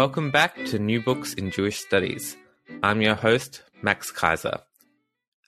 Welcome 0.00 0.30
back 0.30 0.56
to 0.64 0.78
New 0.78 1.02
Books 1.02 1.34
in 1.34 1.50
Jewish 1.50 1.78
Studies. 1.78 2.34
I'm 2.82 3.02
your 3.02 3.16
host, 3.16 3.64
Max 3.82 4.10
Kaiser. 4.10 4.60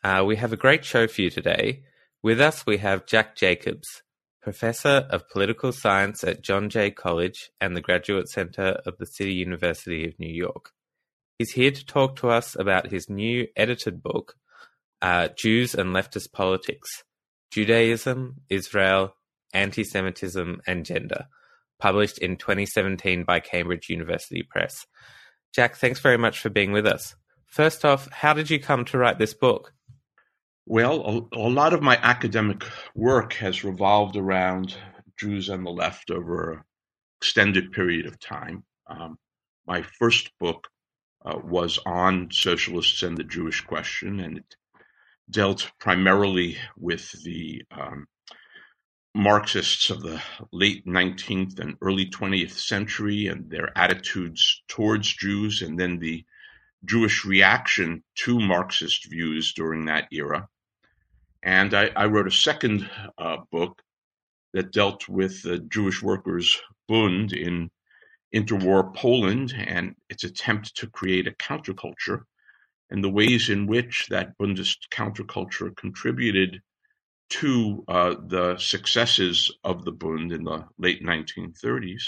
Uh, 0.05 0.25
we 0.27 0.37
have 0.37 0.53
a 0.53 0.59
great 0.59 0.85
show 0.85 1.07
for 1.07 1.23
you 1.23 1.31
today. 1.31 1.85
With 2.23 2.39
us, 2.39 2.67
we 2.67 2.77
have 2.77 3.07
Jack 3.07 3.35
Jacobs, 3.35 4.03
Professor 4.43 5.07
of 5.09 5.27
Political 5.31 5.73
Science 5.73 6.23
at 6.23 6.43
John 6.43 6.69
Jay 6.69 6.91
College 6.91 7.51
and 7.63 7.75
the 7.75 7.81
Graduate 7.81 8.29
Center 8.29 8.79
of 8.85 8.99
the 8.99 9.07
City 9.07 9.33
University 9.33 10.07
of 10.07 10.21
New 10.21 10.31
York. 10.31 10.73
He's 11.39 11.53
here 11.53 11.71
to 11.71 11.87
talk 11.87 12.17
to 12.17 12.29
us 12.29 12.55
about 12.55 12.91
his 12.91 13.09
new 13.09 13.47
edited 13.57 14.03
book, 14.03 14.35
uh, 15.01 15.29
Jews 15.35 15.75
and 15.75 15.97
Leftist 15.97 16.31
Politics 16.31 17.05
Judaism, 17.51 18.43
Israel, 18.51 19.17
Anti 19.55 19.83
Semitism, 19.83 20.61
and 20.67 20.85
Gender 20.85 21.29
published 21.83 22.19
in 22.19 22.37
2017 22.37 23.25
by 23.25 23.41
Cambridge 23.41 23.91
University 23.91 24.45
Press. 24.49 24.87
Jack, 25.53 25.75
thanks 25.75 25.99
very 25.99 26.17
much 26.17 26.39
for 26.39 26.49
being 26.49 26.71
with 26.71 26.87
us. 26.87 27.17
First 27.47 27.85
off, 27.85 28.09
how 28.13 28.35
did 28.35 28.51
you 28.51 28.61
come 28.61 28.85
to 28.87 28.99
write 28.99 29.19
this 29.19 29.35
book? 29.35 29.75
Well, 30.65 31.29
a, 31.33 31.37
a 31.37 31.51
lot 31.51 31.73
of 31.73 31.83
my 31.83 31.99
academic 32.01 32.63
work 32.95 33.33
has 33.35 33.65
revolved 33.65 34.17
around 34.17 34.77
Jews 35.19 35.49
and 35.49 35.67
the 35.67 35.71
left 35.71 36.13
over 36.13 36.53
an 36.53 36.61
extended 37.21 37.73
period 37.73 38.07
of 38.07 38.21
time. 38.21 38.63
Um, 38.87 39.19
my 39.67 39.83
first 39.99 40.31
book 40.39 40.69
uh, 41.25 41.41
was 41.43 41.81
on 41.85 42.29
socialists 42.31 43.03
and 43.03 43.19
the 43.19 43.25
Jewish 43.25 43.61
question, 43.61 44.21
and 44.21 44.39
it 44.39 44.57
dealt 45.29 45.73
primarily 45.81 46.59
with 46.77 47.11
the 47.25 47.63
um, 47.73 48.07
Marxists 49.15 49.91
of 49.91 50.03
the 50.03 50.23
late 50.53 50.87
19th 50.87 51.59
and 51.59 51.77
early 51.83 52.07
20th 52.07 52.53
century 52.53 53.27
and 53.27 53.51
their 53.51 53.77
attitudes 53.77 54.63
towards 54.69 55.13
Jews, 55.13 55.61
and 55.61 55.79
then 55.79 55.99
the 55.99 56.25
Jewish 56.85 57.25
reaction 57.25 58.03
to 58.17 58.41
Marxist 58.41 59.11
views 59.11 59.53
during 59.53 59.85
that 59.85 60.09
era. 60.11 60.49
And 61.43 61.75
I, 61.75 61.91
I 61.95 62.07
wrote 62.07 62.27
a 62.27 62.31
second 62.31 62.89
uh, 63.19 63.39
book 63.51 63.83
that 64.53 64.73
dealt 64.73 65.09
with 65.09 65.43
the 65.43 65.59
Jewish 65.59 66.03
Workers' 66.03 66.61
Bund 66.89 67.33
in 67.33 67.71
interwar 68.35 68.95
Poland 68.95 69.53
and 69.55 69.95
its 70.09 70.25
attempt 70.25 70.75
to 70.77 70.89
create 70.89 71.27
a 71.27 71.33
counterculture 71.33 72.25
and 72.91 73.05
the 73.05 73.11
ways 73.11 73.51
in 73.51 73.67
which 73.67 74.07
that 74.09 74.37
Bundist 74.39 74.89
counterculture 74.91 75.75
contributed 75.77 76.63
to 77.33 77.83
uh, 77.89 78.15
the 78.27 78.59
successes 78.59 79.51
of 79.65 79.85
the 79.85 79.93
Bund 79.93 80.33
in 80.33 80.45
the 80.45 80.67
late 80.79 81.03
1930s. 81.03 82.03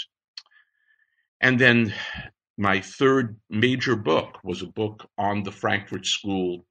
And 1.41 1.59
then 1.59 1.93
my 2.57 2.79
third 2.79 3.39
major 3.49 3.95
book 3.95 4.37
was 4.43 4.61
a 4.61 4.67
book 4.67 5.09
on 5.17 5.41
the 5.41 5.51
Frankfurt 5.51 6.05
School, 6.05 6.67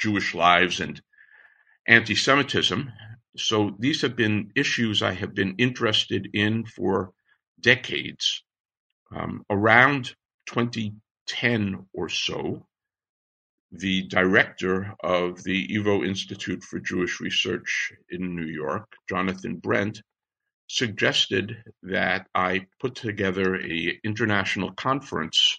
Jewish 0.00 0.34
lives, 0.34 0.78
and 0.78 1.02
anti 1.88 2.14
Semitism. 2.14 2.92
So 3.36 3.74
these 3.80 4.02
have 4.02 4.14
been 4.14 4.52
issues 4.54 5.02
I 5.02 5.14
have 5.14 5.34
been 5.34 5.56
interested 5.58 6.28
in 6.32 6.66
for 6.66 7.10
decades. 7.60 8.44
Um, 9.12 9.44
around 9.50 10.14
2010 10.46 11.86
or 11.92 12.08
so, 12.08 12.66
the 13.72 14.02
director 14.08 14.94
of 15.00 15.42
the 15.44 15.68
YIVO 15.68 16.04
Institute 16.04 16.62
for 16.62 16.80
Jewish 16.80 17.20
Research 17.20 17.92
in 18.10 18.34
New 18.34 18.46
York, 18.46 18.92
Jonathan 19.08 19.56
Brent, 19.56 20.02
suggested 20.68 21.56
that 21.82 22.26
I 22.34 22.66
put 22.80 22.94
together 22.94 23.56
a 23.56 23.98
international 24.04 24.72
conference 24.72 25.58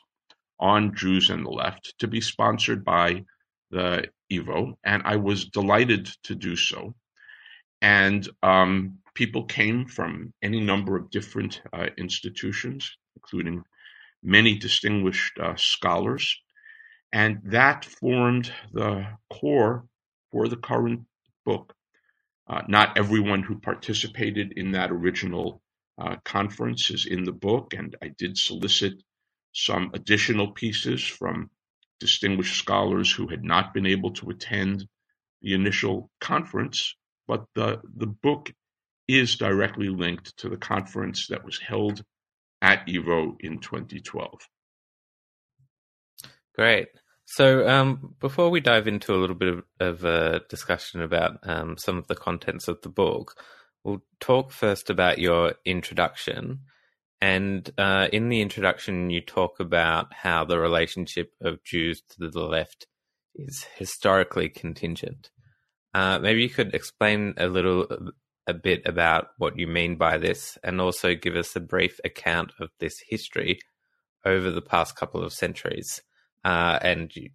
on 0.59 0.95
Jews 0.95 1.29
and 1.29 1.45
the 1.45 1.49
left 1.49 1.95
to 1.99 2.07
be 2.07 2.21
sponsored 2.21 2.83
by 2.83 3.23
the 3.71 4.05
YIVO, 4.31 4.73
and 4.83 5.01
I 5.05 5.15
was 5.15 5.45
delighted 5.45 6.09
to 6.23 6.35
do 6.35 6.55
so. 6.55 6.93
And 7.81 8.27
um, 8.43 8.99
people 9.15 9.45
came 9.45 9.85
from 9.85 10.33
any 10.41 10.59
number 10.59 10.95
of 10.97 11.09
different 11.09 11.61
uh, 11.73 11.87
institutions, 11.97 12.95
including 13.15 13.63
many 14.21 14.57
distinguished 14.57 15.37
uh, 15.39 15.55
scholars 15.55 16.37
and 17.13 17.41
that 17.45 17.85
formed 17.85 18.51
the 18.73 19.05
core 19.31 19.85
for 20.31 20.47
the 20.47 20.57
current 20.57 21.01
book. 21.45 21.73
Uh, 22.47 22.61
not 22.67 22.97
everyone 22.97 23.43
who 23.43 23.59
participated 23.59 24.53
in 24.57 24.71
that 24.71 24.91
original 24.91 25.61
uh, 25.97 26.15
conference 26.25 26.89
is 26.89 27.05
in 27.05 27.23
the 27.23 27.31
book, 27.31 27.73
and 27.73 27.95
I 28.01 28.09
did 28.17 28.37
solicit 28.37 28.93
some 29.53 29.91
additional 29.93 30.51
pieces 30.51 31.03
from 31.03 31.49
distinguished 31.99 32.57
scholars 32.57 33.11
who 33.11 33.27
had 33.27 33.43
not 33.43 33.73
been 33.73 33.85
able 33.85 34.11
to 34.11 34.29
attend 34.29 34.87
the 35.41 35.53
initial 35.53 36.09
conference, 36.19 36.95
but 37.27 37.45
the, 37.55 37.79
the 37.97 38.07
book 38.07 38.51
is 39.07 39.35
directly 39.35 39.89
linked 39.89 40.35
to 40.37 40.49
the 40.49 40.57
conference 40.57 41.27
that 41.27 41.43
was 41.43 41.59
held 41.59 42.03
at 42.61 42.87
YIVO 42.87 43.35
in 43.41 43.59
2012. 43.59 44.33
Great. 46.55 46.87
So, 47.33 47.65
um, 47.65 48.15
before 48.19 48.49
we 48.49 48.59
dive 48.59 48.89
into 48.89 49.13
a 49.13 49.15
little 49.15 49.37
bit 49.37 49.47
of, 49.47 49.63
of 49.79 50.03
a 50.03 50.41
discussion 50.49 51.01
about 51.01 51.37
um, 51.43 51.77
some 51.77 51.97
of 51.97 52.07
the 52.07 52.15
contents 52.15 52.67
of 52.67 52.81
the 52.81 52.89
book, 52.89 53.41
we'll 53.85 54.03
talk 54.19 54.51
first 54.51 54.89
about 54.89 55.17
your 55.17 55.53
introduction. 55.63 56.59
And 57.21 57.71
uh, 57.77 58.09
in 58.11 58.27
the 58.27 58.41
introduction, 58.41 59.11
you 59.11 59.21
talk 59.21 59.61
about 59.61 60.13
how 60.13 60.43
the 60.43 60.59
relationship 60.59 61.31
of 61.39 61.63
Jews 61.63 62.01
to 62.09 62.27
the 62.27 62.41
left 62.41 62.87
is 63.33 63.65
historically 63.77 64.49
contingent. 64.49 65.29
Uh, 65.93 66.19
maybe 66.19 66.41
you 66.41 66.49
could 66.49 66.75
explain 66.75 67.33
a 67.37 67.47
little 67.47 67.87
a 68.45 68.53
bit 68.53 68.81
about 68.85 69.27
what 69.37 69.57
you 69.57 69.67
mean 69.67 69.95
by 69.95 70.17
this, 70.17 70.57
and 70.65 70.81
also 70.81 71.15
give 71.15 71.37
us 71.37 71.55
a 71.55 71.61
brief 71.61 71.97
account 72.03 72.51
of 72.59 72.71
this 72.81 73.01
history 73.07 73.59
over 74.25 74.51
the 74.51 74.61
past 74.61 74.97
couple 74.97 75.23
of 75.23 75.31
centuries. 75.31 76.01
Uh, 76.43 76.79
and 76.81 77.15
you, 77.15 77.29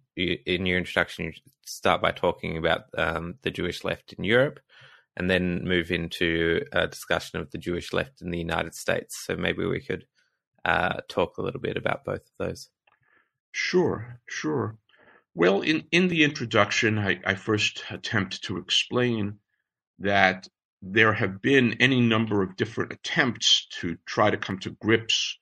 in 0.45 0.65
your 0.65 0.77
introduction, 0.77 1.25
you 1.25 1.33
start 1.65 2.01
by 2.01 2.11
talking 2.11 2.57
about 2.57 2.85
um, 2.97 3.35
the 3.41 3.51
Jewish 3.51 3.83
left 3.83 4.13
in 4.13 4.23
Europe, 4.23 4.59
and 5.15 5.29
then 5.29 5.63
move 5.63 5.91
into 5.91 6.65
a 6.71 6.87
discussion 6.87 7.39
of 7.39 7.49
the 7.51 7.57
Jewish 7.57 7.93
left 7.93 8.21
in 8.21 8.31
the 8.31 8.37
United 8.37 8.75
States. 8.75 9.17
So 9.25 9.35
maybe 9.35 9.65
we 9.65 9.79
could 9.79 10.05
uh, 10.65 11.01
talk 11.07 11.37
a 11.37 11.41
little 11.41 11.61
bit 11.61 11.77
about 11.77 12.05
both 12.05 12.21
of 12.21 12.47
those. 12.47 12.69
Sure, 13.51 14.19
sure. 14.27 14.77
Well, 15.33 15.61
in, 15.61 15.85
in 15.91 16.07
the 16.07 16.23
introduction, 16.23 16.97
I, 16.97 17.19
I 17.25 17.35
first 17.35 17.83
attempt 17.89 18.43
to 18.43 18.57
explain 18.57 19.39
that 19.99 20.47
there 20.81 21.13
have 21.13 21.41
been 21.41 21.77
any 21.79 22.01
number 22.01 22.43
of 22.43 22.55
different 22.55 22.91
attempts 22.91 23.67
to 23.79 23.97
try 24.05 24.29
to 24.29 24.37
come 24.37 24.59
to 24.59 24.71
grips 24.71 25.37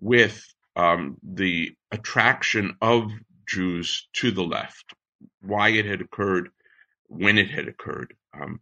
with 0.00 0.42
um, 0.78 1.16
the 1.22 1.72
attraction 1.90 2.76
of 2.80 3.10
Jews 3.48 4.08
to 4.14 4.30
the 4.30 4.44
left, 4.44 4.94
why 5.42 5.70
it 5.70 5.84
had 5.84 6.00
occurred, 6.00 6.50
when 7.08 7.36
it 7.36 7.50
had 7.50 7.66
occurred. 7.66 8.14
Um, 8.32 8.60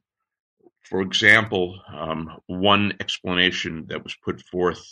for 0.83 1.03
example, 1.03 1.79
um, 1.93 2.39
one 2.47 2.95
explanation 3.01 3.87
that 3.89 4.03
was 4.03 4.17
put 4.25 4.41
forth 4.41 4.83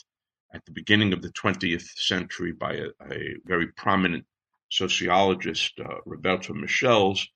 at 0.53 0.65
the 0.67 0.73
beginning 0.73 1.13
of 1.13 1.23
the 1.23 1.31
20th 1.31 1.87
century 1.97 2.53
by 2.53 2.75
a, 2.75 2.89
a 3.11 3.37
very 3.45 3.69
prominent 3.69 4.27
sociologist, 4.71 5.73
uh, 5.81 5.97
Roberto 6.05 6.53
Michels, 6.53 7.27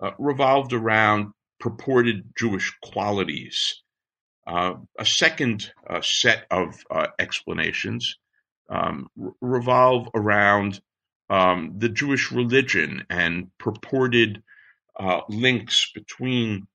uh, 0.00 0.10
revolved 0.18 0.72
around 0.72 1.32
purported 1.60 2.24
Jewish 2.36 2.72
qualities. 2.82 3.82
Uh, 4.46 4.74
a 4.98 5.06
second 5.06 5.72
uh, 5.88 6.00
set 6.02 6.46
of 6.50 6.74
uh, 6.90 7.06
explanations 7.18 8.18
um, 8.70 9.08
revolve 9.40 10.08
around 10.14 10.80
um, 11.28 11.74
the 11.78 11.88
Jewish 11.88 12.32
religion 12.32 13.04
and 13.10 13.50
purported 13.58 14.42
uh, 14.98 15.20
links 15.28 15.90
between 15.94 16.66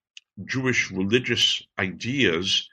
Jewish 0.45 0.91
religious 0.91 1.61
ideas 1.79 2.69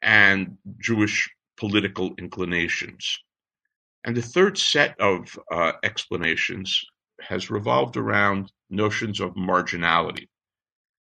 and 0.00 0.56
Jewish 0.78 1.30
political 1.56 2.14
inclinations. 2.18 3.18
And 4.04 4.16
the 4.16 4.22
third 4.22 4.58
set 4.58 4.98
of 4.98 5.38
uh, 5.50 5.72
explanations 5.82 6.84
has 7.20 7.50
revolved 7.50 7.96
around 7.96 8.50
notions 8.68 9.20
of 9.20 9.34
marginality 9.34 10.28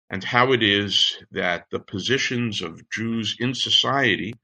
and 0.09 0.23
how 0.23 0.51
it 0.51 0.61
is 0.61 1.17
that 1.31 1.65
the 1.71 1.79
positions 1.79 2.61
of 2.61 2.87
Jews 2.91 3.35
in 3.39 3.55
society 3.55 4.35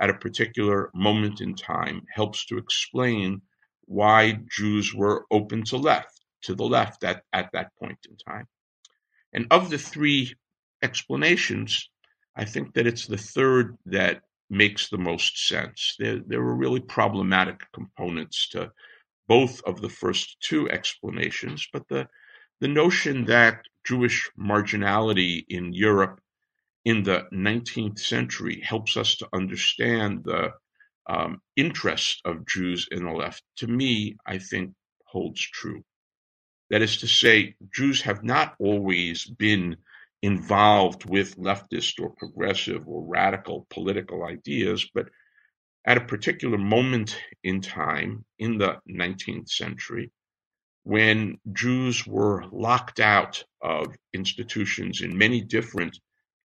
at 0.00 0.10
a 0.10 0.14
particular 0.14 0.90
moment 0.94 1.40
in 1.40 1.54
time 1.54 2.02
helps 2.12 2.46
to 2.46 2.56
explain 2.56 3.42
why 3.84 4.38
Jews 4.50 4.94
were 4.94 5.26
open 5.30 5.62
to 5.64 5.76
left, 5.76 6.20
to 6.42 6.54
the 6.54 6.64
left 6.64 7.04
at, 7.04 7.22
at 7.32 7.50
that 7.52 7.70
point 7.78 7.98
in 8.08 8.16
time. 8.16 8.46
And 9.32 9.46
of 9.50 9.68
the 9.68 9.78
three 9.78 10.34
explanations, 10.82 11.90
I 12.34 12.44
think 12.44 12.74
that 12.74 12.86
it's 12.86 13.06
the 13.06 13.18
third 13.18 13.76
that 13.86 14.22
makes 14.48 14.88
the 14.88 14.98
most 14.98 15.46
sense. 15.46 15.94
There, 15.98 16.20
there 16.26 16.42
were 16.42 16.56
really 16.56 16.80
problematic 16.80 17.60
components 17.72 18.48
to 18.50 18.72
both 19.28 19.60
of 19.64 19.80
the 19.80 19.88
first 19.88 20.40
two 20.40 20.68
explanations, 20.70 21.68
but 21.72 21.86
the, 21.88 22.08
the 22.60 22.68
notion 22.68 23.26
that 23.26 23.62
Jewish 23.86 24.30
marginality 24.38 25.44
in 25.48 25.72
Europe 25.72 26.20
in 26.84 27.02
the 27.02 27.26
19th 27.32 27.98
century 27.98 28.60
helps 28.60 28.96
us 28.96 29.16
to 29.16 29.28
understand 29.32 30.24
the 30.24 30.52
um, 31.08 31.40
interest 31.56 32.20
of 32.24 32.46
Jews 32.46 32.88
in 32.90 33.04
the 33.04 33.12
left, 33.12 33.42
to 33.56 33.66
me, 33.66 34.16
I 34.26 34.38
think 34.38 34.72
holds 35.04 35.40
true. 35.40 35.82
That 36.70 36.82
is 36.82 36.98
to 36.98 37.08
say, 37.08 37.56
Jews 37.74 38.02
have 38.02 38.22
not 38.22 38.54
always 38.60 39.24
been 39.24 39.76
involved 40.22 41.04
with 41.04 41.36
leftist 41.36 42.00
or 42.00 42.10
progressive 42.10 42.86
or 42.86 43.04
radical 43.04 43.66
political 43.70 44.24
ideas, 44.24 44.88
but 44.94 45.08
at 45.86 45.96
a 45.96 46.04
particular 46.04 46.58
moment 46.58 47.18
in 47.42 47.60
time 47.60 48.24
in 48.38 48.58
the 48.58 48.76
19th 48.88 49.48
century, 49.48 50.12
when 50.84 51.38
Jews 51.52 52.06
were 52.06 52.44
locked 52.52 53.00
out 53.00 53.42
of 53.62 53.94
institutions 54.12 55.02
in 55.02 55.16
many 55.16 55.40
different 55.40 55.98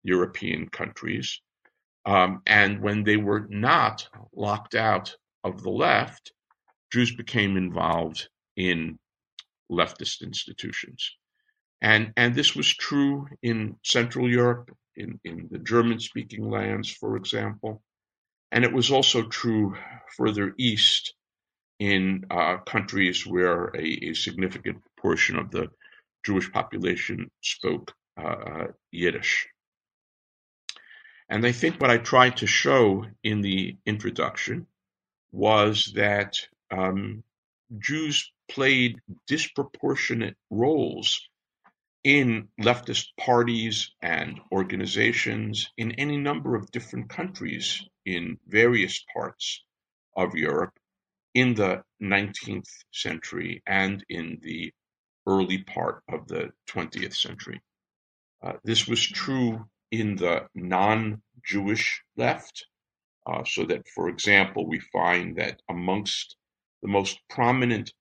European 0.02 0.68
countries, 0.68 1.40
um, 2.04 2.42
and 2.46 2.80
when 2.80 3.04
they 3.04 3.16
were 3.16 3.46
not 3.48 4.08
locked 4.34 4.74
out 4.74 5.14
of 5.44 5.62
the 5.62 5.70
left, 5.70 6.32
Jews 6.92 7.14
became 7.14 7.56
involved 7.56 8.28
in 8.56 8.98
leftist 9.70 10.22
institutions. 10.22 11.16
And, 11.80 12.12
and 12.16 12.34
this 12.34 12.54
was 12.54 12.72
true 12.72 13.26
in 13.42 13.76
Central 13.84 14.30
Europe, 14.30 14.70
in, 14.96 15.18
in 15.24 15.48
the 15.50 15.58
German 15.58 15.98
speaking 16.00 16.48
lands, 16.48 16.90
for 16.90 17.16
example. 17.16 17.82
And 18.52 18.64
it 18.64 18.72
was 18.72 18.90
also 18.90 19.22
true 19.22 19.74
further 20.16 20.54
east 20.58 21.14
in 21.78 22.24
uh, 22.30 22.58
countries 22.58 23.26
where 23.26 23.74
a, 23.74 24.10
a, 24.10 24.14
significant 24.14 24.78
portion 25.00 25.36
of 25.36 25.50
the 25.50 25.68
Jewish 26.24 26.52
population 26.52 27.28
spoke 27.40 27.92
uh, 28.20 28.26
uh, 28.26 28.66
Yiddish. 28.92 29.48
And 31.32 31.46
I 31.46 31.52
think 31.52 31.80
what 31.80 31.90
I 31.90 31.96
tried 31.96 32.36
to 32.36 32.46
show 32.46 33.06
in 33.24 33.40
the 33.40 33.78
introduction 33.86 34.66
was 35.30 35.90
that 35.94 36.36
um, 36.70 37.24
Jews 37.78 38.30
played 38.50 39.00
disproportionate 39.26 40.36
roles 40.50 41.26
in 42.04 42.48
leftist 42.60 43.06
parties 43.18 43.92
and 44.02 44.42
organizations 44.52 45.70
in 45.78 45.92
any 45.92 46.18
number 46.18 46.54
of 46.54 46.70
different 46.70 47.08
countries 47.08 47.82
in 48.04 48.36
various 48.46 49.02
parts 49.14 49.64
of 50.14 50.34
Europe 50.34 50.74
in 51.32 51.54
the 51.54 51.82
19th 52.02 52.68
century 52.92 53.62
and 53.66 54.04
in 54.10 54.38
the 54.42 54.70
early 55.26 55.62
part 55.62 56.02
of 56.10 56.28
the 56.28 56.50
20th 56.68 57.16
century. 57.16 57.62
Uh, 58.42 58.52
this 58.64 58.86
was 58.86 59.02
true 59.02 59.64
in 59.92 60.16
the 60.16 60.46
non 60.54 61.22
Jewish 61.44 62.02
left, 62.16 62.66
uh, 63.26 63.44
so 63.44 63.64
that, 63.66 63.86
for 63.94 64.08
example, 64.08 64.66
we 64.66 64.80
find 64.80 65.36
that 65.36 65.60
amongst 65.68 66.36
the 66.82 66.88
most 66.88 67.18
prominent 67.28 67.92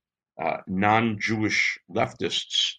uh, 0.42 0.58
non 0.66 1.20
Jewish 1.20 1.78
leftists 1.94 2.74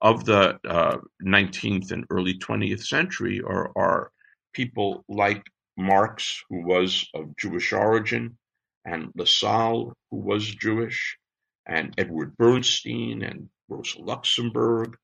of 0.00 0.24
the 0.24 0.58
uh, 0.68 0.96
19th 1.24 1.92
and 1.92 2.04
early 2.10 2.38
20th 2.38 2.84
century 2.84 3.40
are, 3.46 3.70
are 3.76 4.10
people 4.52 5.04
like 5.08 5.44
Marx, 5.76 6.42
who 6.48 6.66
was 6.66 7.06
of 7.14 7.36
Jewish 7.36 7.72
origin, 7.72 8.36
and 8.84 9.12
Lassalle, 9.14 9.92
who 10.10 10.18
was 10.18 10.44
Jewish, 10.46 11.18
and 11.66 11.94
Edward 11.98 12.36
Bernstein 12.36 13.22
and 13.22 13.48
Rosa 13.68 14.00
Luxemburg 14.00 14.96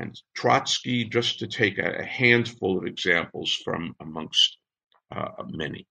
and 0.00 0.20
Trotsky, 0.34 1.04
just 1.04 1.40
to 1.40 1.46
take 1.46 1.78
a, 1.78 2.02
handful 2.04 2.78
of 2.78 2.86
examples 2.86 3.52
from 3.64 3.94
amongst 4.00 4.56
uh, 5.14 5.44
many. 5.48 5.86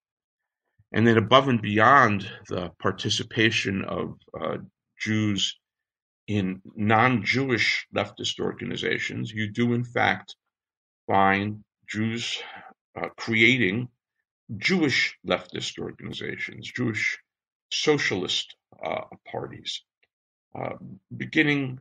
And 0.92 1.06
then 1.06 1.18
above 1.18 1.48
and 1.48 1.62
beyond 1.62 2.30
the 2.48 2.72
participation 2.80 3.86
of 3.86 4.18
uh, 4.40 4.58
Jews 5.00 5.56
in 6.28 6.62
non-Jewish 6.76 7.88
leftist 7.96 8.40
organizations, 8.40 9.32
you 9.32 9.52
do 9.52 9.74
in 9.74 9.84
fact 9.84 10.36
find 11.06 11.64
Jews 11.88 12.42
uh, 12.96 13.10
creating 13.18 13.90
Jewish 14.58 15.18
leftist 15.28 15.78
organizations, 15.78 16.72
Jewish 16.72 17.20
socialist 17.72 18.56
uh, 18.84 19.02
parties, 19.32 19.84
uh, 20.56 20.76
beginning 21.16 21.80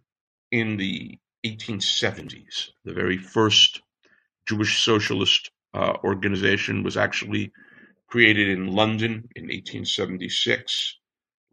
in 0.51 0.77
the 0.77 1.19
1870s. 1.47 2.71
The 2.85 2.95
very 2.95 3.19
first 3.19 3.83
Jewish 4.47 4.85
socialist 4.85 5.51
uh, 5.75 5.95
organization 6.05 6.83
was 6.83 6.97
actually 6.97 7.53
created 8.09 8.49
in 8.49 8.69
London 8.69 9.29
in 9.37 9.45
1876 9.45 10.95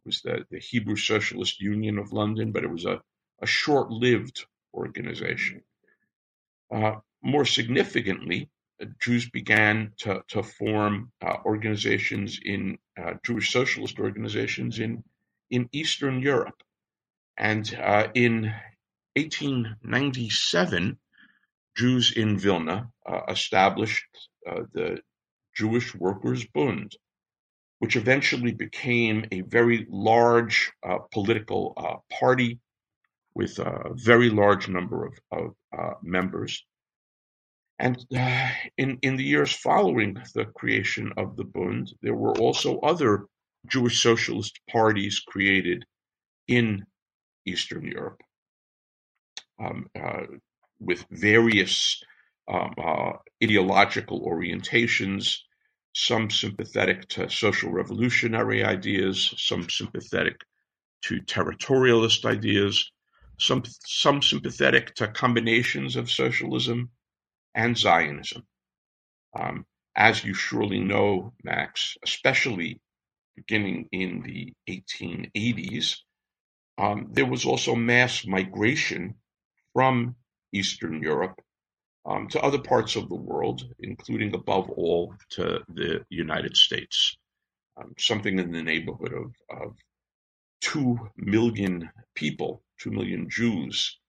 It 0.05 0.09
was 0.09 0.21
the, 0.21 0.45
the 0.51 0.59
Hebrew 0.59 0.97
Socialist 0.97 1.61
Union 1.61 1.99
of 1.99 2.13
London, 2.13 2.51
but 2.51 2.63
it 2.63 2.71
was 2.71 2.85
a, 2.85 3.01
a 3.41 3.47
short 3.47 3.91
lived 3.91 4.45
organization. 4.73 5.61
Uh, 6.73 6.95
more 7.23 7.45
significantly, 7.45 8.49
uh, 8.81 8.85
Jews 9.01 9.29
began 9.29 9.93
to, 9.99 10.23
to 10.29 10.43
form 10.43 11.11
uh, 11.25 11.38
organizations 11.45 12.39
in 12.43 12.77
uh, 12.97 13.15
Jewish 13.25 13.51
socialist 13.53 13.99
organizations 13.99 14.79
in, 14.79 15.03
in 15.51 15.69
Eastern 15.74 16.21
Europe. 16.21 16.62
And 17.38 17.74
uh, 17.81 18.10
in 18.15 18.53
1897, 19.15 20.98
Jews 21.77 22.12
in 22.15 22.38
Vilna 22.38 22.89
uh, 23.05 23.22
established 23.29 24.05
the 24.74 25.00
Jewish 25.55 25.95
Workers' 25.95 26.45
Bund, 26.45 26.95
which 27.79 27.95
eventually 27.95 28.51
became 28.51 29.25
a 29.31 29.41
very 29.41 29.88
large 29.89 30.72
uh, 30.84 31.00
political 31.12 31.74
uh, 31.77 32.15
party 32.19 32.60
with 33.34 33.60
a 33.60 33.91
very 33.93 34.29
large 34.29 34.67
number 34.67 35.05
of, 35.05 35.19
of 35.31 35.55
uh, 35.77 35.93
members. 36.01 36.65
And 37.79 38.05
uh, 38.15 38.50
in, 38.77 39.00
in 39.01 39.17
the 39.17 39.24
years 39.24 39.51
following 39.53 40.17
the 40.34 40.45
creation 40.45 41.12
of 41.17 41.36
the 41.36 41.43
Bund, 41.43 41.93
there 42.01 42.15
were 42.15 42.38
also 42.38 42.79
other 42.79 43.25
Jewish 43.67 44.01
socialist 44.01 44.60
parties 44.69 45.22
created 45.27 45.86
in 46.48 46.86
Eastern 47.45 47.86
Europe 47.86 48.22
um, 49.59 49.88
uh, 49.95 50.24
with 50.79 51.05
various 51.09 52.03
um, 52.47 52.74
uh, 52.77 53.13
ideological 53.43 54.21
orientations 54.21 55.38
some 55.95 56.29
sympathetic 56.29 57.07
to 57.07 57.29
social 57.29 57.71
revolutionary 57.71 58.65
ideas, 58.65 59.33
some 59.38 59.69
sympathetic 59.69 60.41
to 61.01 61.21
territorialist 61.21 62.25
ideas, 62.25 62.91
some, 63.39 63.63
some 63.85 64.21
sympathetic 64.21 64.93
to 64.95 65.07
combinations 65.07 65.95
of 65.95 66.12
socialism 66.12 66.89
and 67.55 67.77
Zionism. 67.77 68.43
Um, 69.39 69.65
as 69.95 70.24
you 70.24 70.33
surely 70.33 70.79
know, 70.79 71.31
Max, 71.43 71.95
especially 72.03 72.81
beginning 73.38 73.88
in 73.93 74.21
the 74.21 74.53
1880s, 74.69 76.00
um, 76.77 77.07
there 77.12 77.25
was 77.25 77.45
also 77.45 77.74
mass 77.74 78.25
migration 78.27 79.15
from 79.75 80.15
Eastern 80.53 81.03
Europe 81.03 81.38
um, 82.05 82.29
to 82.29 82.39
other 82.39 82.60
parts 82.60 82.96
of 82.96 83.10
the 83.10 83.15
world, 83.15 83.62
including 83.79 84.34
above 84.34 84.70
all 84.70 85.13
to 85.32 85.60
the 85.67 86.05
United 86.10 86.55
States. 86.55 87.17
Um, 87.77 87.94
something 88.00 88.39
in 88.39 88.53
the 88.53 88.63
neighborhood 88.63 89.12
of, 89.12 89.34
of 89.50 89.75
2 90.62 90.98
million 91.17 91.89
people, 92.15 92.63
2 92.79 92.91
million 92.91 93.29
Jews, 93.29 94.00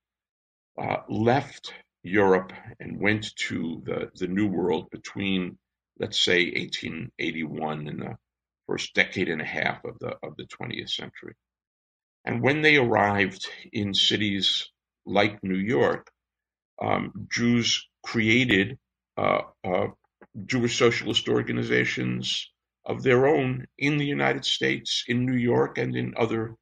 uh, 0.81 0.99
left 1.09 1.75
Europe 2.05 2.53
and 2.79 3.01
went 3.01 3.35
to 3.49 3.83
the, 3.85 4.11
the 4.15 4.29
New 4.29 4.47
World 4.47 4.89
between, 4.91 5.59
let's 5.99 6.21
say, 6.21 6.45
1881 6.45 7.89
and 7.89 8.03
the 8.03 8.17
first 8.69 8.95
decade 8.95 9.29
and 9.29 9.43
a 9.43 9.45
half 9.45 9.85
of 9.85 9.99
the 9.99 10.17
of 10.23 10.37
the 10.37 10.45
20th 10.45 10.91
century. 10.91 11.35
And 12.25 12.41
when 12.41 12.63
they 12.63 12.77
arrived 12.77 13.49
in 13.73 13.95
cities 13.95 14.71
like 15.07 15.43
New 15.43 15.59
York, 15.59 16.11
um, 16.83 17.29
Jews 17.31 17.89
created 18.03 18.79
uh, 19.17 19.43
uh, 19.65 19.87
Jewish 20.45 20.79
socialist 20.79 21.29
organizations 21.29 22.51
of 22.85 23.03
their 23.03 23.27
own 23.27 23.67
in 23.79 23.97
the 23.97 24.07
United 24.07 24.45
States, 24.45 25.05
in 25.09 25.25
New 25.25 25.37
York, 25.37 25.79
and 25.79 25.97
in 25.97 26.15
other 26.17 26.55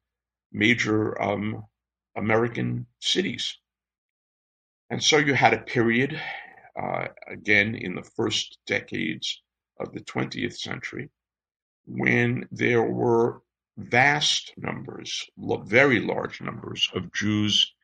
major 0.51 1.21
um, 1.21 1.63
American 2.15 2.87
cities. 2.99 3.57
And 4.89 5.03
so 5.03 5.17
you 5.17 5.33
had 5.33 5.53
a 5.53 5.61
period, 5.61 6.19
uh, 6.81 7.07
again, 7.27 7.75
in 7.75 7.95
the 7.95 8.09
first 8.15 8.57
decades 8.65 9.41
of 9.79 9.91
the 9.91 9.99
20th 10.01 10.57
century, 10.57 11.09
when 11.85 12.47
there 12.51 12.83
were 12.83 13.41
vast 13.77 14.53
numbers, 14.57 15.27
very 15.37 15.99
large 15.99 16.41
numbers 16.41 16.89
of 16.95 17.13
Jews 17.13 17.74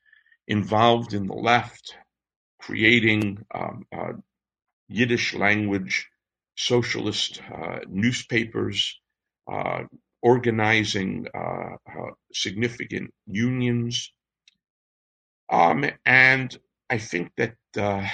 involved 0.52 1.14
in 1.14 1.28
the 1.28 1.42
left, 1.52 1.96
creating 2.60 3.38
um, 3.56 3.86
uh, 3.98 4.12
Yiddish 4.90 5.34
language 5.34 6.10
socialist 6.58 7.42
uh, 7.50 7.80
newspapers, 7.88 9.00
uh, 9.50 9.84
organizing 10.22 11.26
uh, 11.34 11.76
uh, 11.88 12.12
significant 12.34 13.14
unions. 13.26 14.12
Um, 15.50 15.86
and 16.06 16.56
I 16.90 16.98
think 16.98 17.32
that 17.38 17.56
uh, 17.78 18.06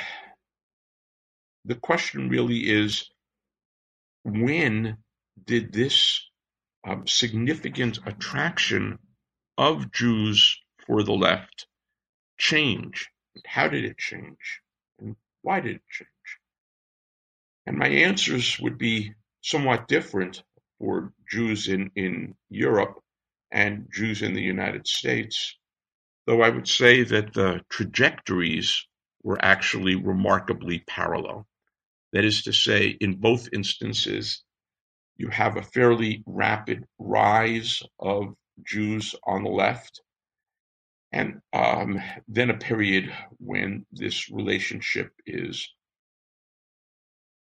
the 1.66 1.76
question 1.90 2.30
really 2.30 2.60
is 2.70 3.10
when 4.24 4.98
did 5.44 5.74
this 5.74 6.22
um, 6.88 7.08
significant 7.08 7.98
attraction 8.06 9.00
of 9.58 9.92
Jews 9.92 10.56
for 10.86 11.02
the 11.02 11.14
left 11.14 11.66
change? 12.38 13.10
How 13.46 13.68
did 13.68 13.86
it 13.86 13.98
change? 13.98 14.62
And 15.00 15.16
why 15.42 15.60
did 15.60 15.76
it 15.78 15.82
change? 15.90 16.10
And 17.66 17.78
my 17.78 17.88
answers 17.88 18.60
would 18.60 18.78
be 18.78 19.14
somewhat 19.42 19.88
different 19.88 20.44
for 20.80 21.14
Jews 21.30 21.68
in, 21.68 21.92
in 21.96 22.36
Europe 22.50 23.00
and 23.52 23.88
Jews 23.92 24.22
in 24.22 24.34
the 24.34 24.42
United 24.42 24.88
States, 24.88 25.58
though 26.26 26.42
I 26.42 26.50
would 26.50 26.68
say 26.68 27.04
that 27.04 27.34
the 27.34 27.62
trajectories 27.70 28.86
were 29.24 29.44
actually 29.44 29.96
remarkably 29.96 30.80
parallel. 30.80 31.48
That 32.14 32.26
is 32.26 32.44
to 32.44 32.54
say, 32.54 32.88
in 33.02 33.16
both 33.16 33.50
instances, 33.52 34.44
you 35.18 35.30
have 35.30 35.58
a 35.58 35.64
fairly 35.64 36.24
rapid 36.26 36.86
rise 37.00 37.84
of 38.00 38.34
Jews 38.64 39.16
on 39.26 39.44
the 39.44 39.50
left, 39.50 40.02
and 41.12 41.42
um, 41.54 42.02
then 42.28 42.50
a 42.50 42.58
period 42.58 43.12
when 43.40 43.86
this 43.92 44.30
relationship 44.30 45.12
is 45.26 45.74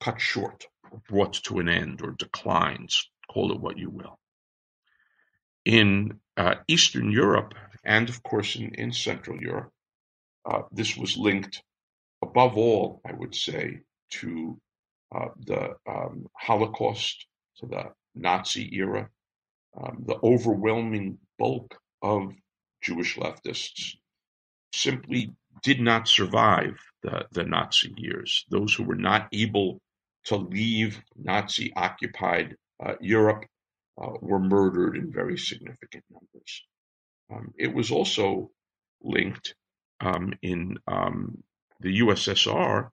cut 0.01 0.21
short, 0.21 0.67
brought 1.09 1.35
to 1.35 1.59
an 1.59 1.69
end, 1.69 2.03
or 2.03 2.13
declines, 2.13 3.09
call 3.31 3.53
it 3.53 3.61
what 3.61 3.79
you 3.79 3.91
will. 3.91 4.19
In 5.65 6.21
uh, 6.37 6.57
Eastern 6.69 7.11
Europe, 7.11 7.55
and 7.85 8.09
of 8.09 8.23
course 8.23 8.57
in, 8.57 8.75
in 8.75 8.93
Central 8.93 9.41
Europe, 9.41 9.71
uh, 10.45 10.63
this 10.73 10.97
was 10.97 11.17
linked 11.17 11.63
above 12.23 12.57
all, 12.57 13.01
I 13.07 13.13
would 13.13 13.35
say, 13.35 13.81
to 14.11 14.61
uh, 15.15 15.29
the 15.47 15.75
um, 15.87 16.27
Holocaust, 16.35 17.27
to 17.59 17.67
the 17.67 17.85
Nazi 18.15 18.69
era. 18.75 19.09
Um, 19.77 20.05
the 20.07 20.19
overwhelming 20.23 21.19
bulk 21.39 21.77
of 22.01 22.33
Jewish 22.85 23.17
leftists 23.17 23.97
simply 24.75 25.33
did 25.63 25.81
not 25.81 26.07
survive 26.07 26.79
the, 27.03 27.27
the 27.33 27.45
Nazi 27.45 27.93
years. 27.97 28.45
Those 28.51 28.75
who 28.75 28.85
were 28.85 28.95
not 28.95 29.29
able 29.33 29.81
to 30.25 30.37
leave 30.37 31.01
Nazi 31.17 31.73
occupied 31.75 32.57
uh, 32.85 32.95
Europe 33.01 33.47
uh, 34.01 34.13
were 34.21 34.41
murdered 34.41 34.97
in 34.97 35.13
very 35.13 35.39
significant 35.39 36.05
numbers. 36.11 36.63
Um, 37.33 37.55
it 37.59 37.73
was 37.73 37.91
also 37.91 38.51
linked 39.03 39.55
um, 40.01 40.35
in 40.43 40.77
um, 40.87 41.43
the 41.81 42.01
USSR 42.01 42.91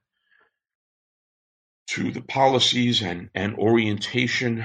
to 1.88 2.12
the 2.12 2.22
policies 2.22 3.02
and, 3.02 3.30
and 3.36 3.56
orientation 3.56 4.64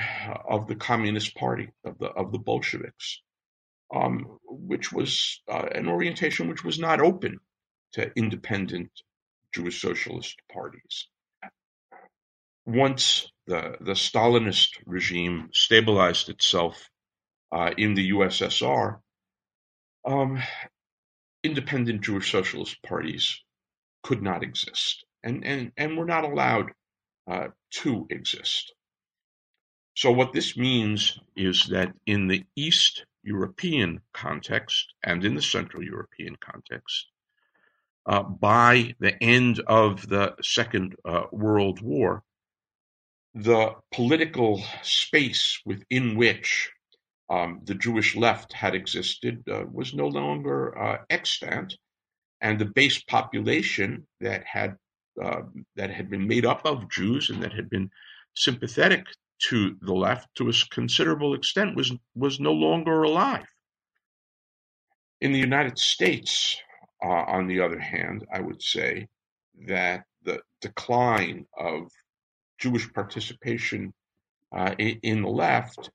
of 0.48 0.68
the 0.68 0.76
Communist 0.76 1.34
Party, 1.34 1.70
of 1.84 1.98
the, 1.98 2.06
of 2.06 2.30
the 2.30 2.38
Bolsheviks, 2.38 3.22
um, 3.94 4.38
which 4.44 4.92
was 4.92 5.40
uh, 5.50 5.66
an 5.74 5.88
orientation 5.88 6.48
which 6.48 6.64
was 6.64 6.78
not 6.78 7.00
open 7.00 7.38
to 7.92 8.10
independent 8.16 8.90
Jewish 9.54 9.80
socialist 9.80 10.36
parties 10.52 11.08
once 12.66 13.30
the, 13.46 13.76
the 13.80 13.92
Stalinist 13.92 14.70
regime 14.84 15.48
stabilized 15.52 16.28
itself 16.28 16.90
uh, 17.52 17.70
in 17.76 17.94
the 17.94 18.10
USSR, 18.10 18.98
um, 20.04 20.42
independent 21.44 22.02
Jewish 22.02 22.30
socialist 22.30 22.82
parties 22.82 23.40
could 24.02 24.20
not 24.20 24.42
exist 24.42 25.04
and, 25.22 25.44
and, 25.44 25.72
and 25.76 25.96
were 25.96 26.04
not 26.04 26.24
allowed 26.24 26.72
uh, 27.30 27.48
to 27.70 28.06
exist. 28.10 28.74
So, 29.94 30.10
what 30.10 30.32
this 30.32 30.56
means 30.56 31.18
is 31.36 31.68
that 31.70 31.92
in 32.04 32.28
the 32.28 32.44
East 32.54 33.06
European 33.26 34.00
context 34.14 34.94
and 35.04 35.24
in 35.24 35.34
the 35.34 35.42
Central 35.42 35.82
European 35.82 36.36
context, 36.40 37.06
uh, 38.06 38.22
by 38.22 38.94
the 39.00 39.20
end 39.22 39.60
of 39.66 40.08
the 40.08 40.34
Second 40.42 40.94
uh, 41.04 41.24
World 41.32 41.82
War, 41.82 42.22
the 43.34 43.72
political 43.92 44.62
space 44.82 45.60
within 45.66 46.16
which 46.16 46.70
um, 47.28 47.60
the 47.64 47.74
Jewish 47.74 48.14
left 48.16 48.52
had 48.52 48.74
existed 48.74 49.42
uh, 49.48 49.64
was 49.70 49.92
no 49.92 50.06
longer 50.06 50.78
uh, 50.78 50.98
extant, 51.10 51.76
and 52.40 52.58
the 52.58 52.66
base 52.66 53.02
population 53.02 54.06
that 54.20 54.44
had 54.44 54.76
uh, 55.22 55.42
that 55.74 55.90
had 55.90 56.08
been 56.10 56.26
made 56.28 56.46
up 56.46 56.64
of 56.64 56.90
Jews 56.90 57.30
and 57.30 57.42
that 57.42 57.52
had 57.52 57.68
been 57.70 57.90
sympathetic 58.34 59.06
to 59.38 59.76
the 59.80 59.94
left 59.94 60.28
to 60.36 60.48
a 60.48 60.52
considerable 60.70 61.34
extent 61.34 61.76
was 61.76 61.92
was 62.14 62.40
no 62.40 62.52
longer 62.52 63.02
alive. 63.02 63.46
In 65.20 65.32
the 65.32 65.38
United 65.38 65.78
States, 65.78 66.56
uh, 67.02 67.08
on 67.08 67.46
the 67.46 67.60
other 67.60 67.78
hand, 67.78 68.26
I 68.32 68.40
would 68.40 68.62
say 68.62 69.08
that 69.66 70.04
the 70.22 70.40
decline 70.60 71.46
of 71.58 71.88
Jewish 72.58 72.92
participation 72.92 73.92
uh, 74.54 74.74
in, 74.78 74.98
in, 75.02 75.22
the 75.22 75.28
left 75.28 75.90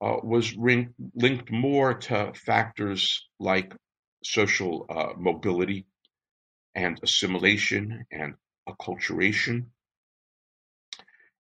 uh, 0.00 0.16
was 0.22 0.56
ring, 0.56 0.94
linked 1.14 1.50
more 1.50 1.94
to 1.94 2.32
factors 2.34 3.26
like 3.38 3.74
social 4.24 4.86
uh, 4.88 5.12
mobility 5.16 5.86
and 6.74 6.98
assimilation 7.02 8.04
and 8.10 8.34
acculturation. 8.68 9.66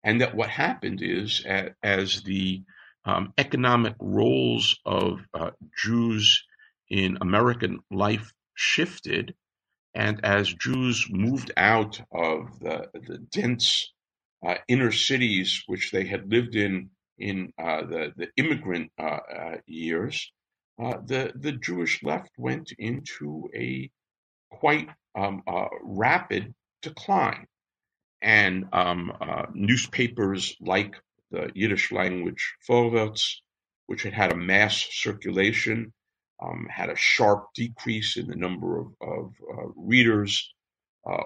And 0.03 0.21
that 0.21 0.35
what 0.35 0.49
happened 0.49 1.01
is, 1.01 1.45
as 1.83 2.23
the 2.23 2.63
um, 3.05 3.33
economic 3.37 3.95
roles 3.99 4.79
of 4.85 5.21
uh, 5.33 5.51
Jews 5.77 6.43
in 6.89 7.17
American 7.21 7.79
life 7.91 8.33
shifted, 8.55 9.35
and 9.93 10.23
as 10.23 10.53
Jews 10.53 11.07
moved 11.09 11.51
out 11.57 11.99
of 12.11 12.59
the, 12.59 12.87
the 12.93 13.17
dense 13.31 13.91
uh, 14.45 14.55
inner 14.67 14.91
cities 14.91 15.63
which 15.67 15.91
they 15.91 16.05
had 16.05 16.29
lived 16.31 16.55
in 16.55 16.89
in 17.17 17.51
uh, 17.61 17.81
the 17.81 18.13
the 18.15 18.29
immigrant 18.37 18.91
uh, 18.97 19.19
uh 19.37 19.57
years, 19.65 20.31
uh, 20.81 20.97
the 21.05 21.33
the 21.35 21.51
Jewish 21.51 22.01
left 22.03 22.31
went 22.37 22.71
into 22.77 23.49
a 23.53 23.89
quite 24.51 24.89
um, 25.15 25.43
rapid 25.83 26.53
decline, 26.81 27.45
and 28.21 28.65
um, 28.73 29.13
newspapers 29.53 30.55
like 30.59 30.95
the 31.31 31.51
Yiddish 31.53 31.91
language 31.91 32.55
Vorwärts, 32.67 33.35
which 33.87 34.03
had 34.03 34.13
had 34.13 34.31
a 34.31 34.37
mass 34.37 34.87
circulation, 34.91 35.93
um, 36.41 36.67
had 36.69 36.89
a 36.89 36.95
sharp 36.95 37.47
decrease 37.55 38.17
in 38.17 38.27
the 38.27 38.35
number 38.35 38.79
of, 38.79 38.87
of 39.01 39.33
readers. 39.75 40.53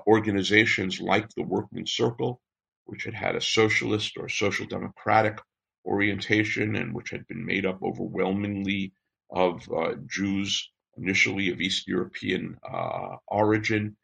organizations 0.07 0.99
like 1.01 1.29
the 1.29 1.43
Workmen's 1.43 1.91
Circle 1.91 2.41
which 2.85 3.03
had 3.03 3.13
had 3.13 3.35
a 3.35 3.41
socialist 3.41 4.17
or 4.17 4.29
social 4.29 4.65
democratic 4.65 5.39
orientation 5.85 6.75
and 6.75 6.93
which 6.93 7.09
had 7.09 7.27
been 7.27 7.45
made 7.45 7.65
up 7.65 7.81
overwhelmingly 7.81 8.93
of 9.29 9.67
uh, 9.71 9.93
Jews, 10.07 10.69
initially 10.97 11.49
of 11.49 11.59
East 11.61 11.87
European 11.87 12.57
uh, 12.69 13.15
origin. 13.27 13.95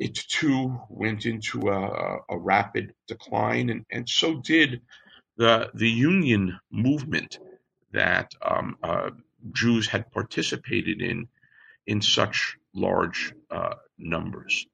It 0.00 0.14
too 0.16 0.80
went 0.88 1.26
into 1.26 1.68
a, 1.68 2.20
a 2.30 2.38
rapid 2.38 2.94
decline, 3.06 3.70
and, 3.70 3.86
and 3.92 4.08
so 4.08 4.36
did 4.36 4.80
the 5.36 5.70
the 5.74 5.90
union 5.90 6.58
movement 6.72 7.38
that 7.92 8.34
um, 8.42 8.78
uh, 8.82 9.10
Jews 9.52 9.88
had 9.88 10.10
participated 10.10 11.02
in 11.02 11.28
in 11.86 12.02
such 12.02 12.56
large 12.74 13.34
uh, 13.50 13.74
numbers. 13.98 14.66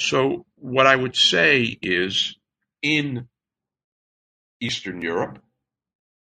So, 0.00 0.46
what 0.56 0.86
I 0.86 0.96
would 0.96 1.16
say 1.16 1.78
is 1.82 2.36
in 2.82 3.28
Eastern 4.60 5.02
Europe, 5.02 5.40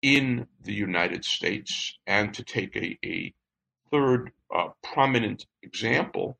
in 0.03 0.47
the 0.63 0.75
United 0.75 1.25
States, 1.25 1.99
and 2.07 2.35
to 2.35 2.45
take 2.45 2.77
a, 2.77 2.99
a 3.05 3.35
third 3.91 4.31
uh, 4.55 4.69
prominent 4.83 5.47
example, 5.63 6.39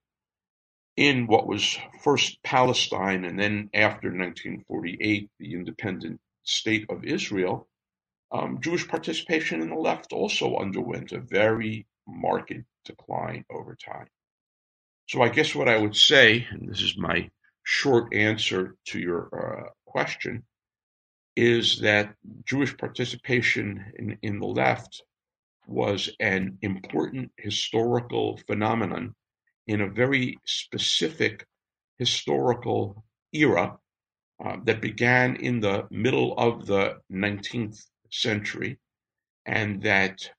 in 0.97 1.27
what 1.27 1.47
was 1.47 1.79
first 2.03 2.43
Palestine 2.43 3.25
and 3.25 3.39
then 3.39 3.69
after 3.75 4.09
1948, 4.09 5.31
the 5.39 5.53
independent 5.53 6.21
state 6.43 6.87
of 6.89 7.05
Israel, 7.05 7.69
um, 8.33 8.61
Jewish 8.61 8.89
participation 8.89 9.61
in 9.61 9.69
the 9.69 9.77
left 9.77 10.13
also 10.13 10.57
underwent 10.57 11.13
a 11.13 11.21
very 11.21 11.87
marked 12.07 12.55
decline 12.85 13.45
over 13.51 13.77
time. 13.77 14.07
So 15.09 15.23
I 15.23 15.29
guess 15.29 15.55
what 15.55 15.69
I 15.69 15.77
would 15.77 15.97
say, 15.97 16.47
and 16.51 16.69
this 16.69 16.81
is 16.81 16.97
my 16.97 17.31
short 17.63 18.13
answer 18.15 18.75
to 18.87 18.99
your 18.99 19.29
uh, 19.33 19.71
question, 19.87 20.45
is 21.37 21.81
that 21.81 22.15
Jewish 22.45 22.77
participation 22.77 23.93
in, 23.99 24.19
in 24.23 24.41
the 24.41 24.47
left 24.47 25.03
was 25.67 26.11
an 26.21 26.59
important 26.63 27.31
historical 27.37 28.39
phenomenon 28.47 29.15
in 29.67 29.81
a 29.81 29.89
very 29.89 30.39
specific 30.45 31.47
historical 31.99 33.05
era 33.33 33.79
uh, 34.45 34.57
that 34.65 34.81
began 34.81 35.37
in 35.37 35.61
the 35.61 35.87
middle 35.91 36.35
of 36.39 36.67
the 36.67 36.97
19th 37.13 37.79
century 38.11 38.79
and 39.47 39.83
that 39.83 40.31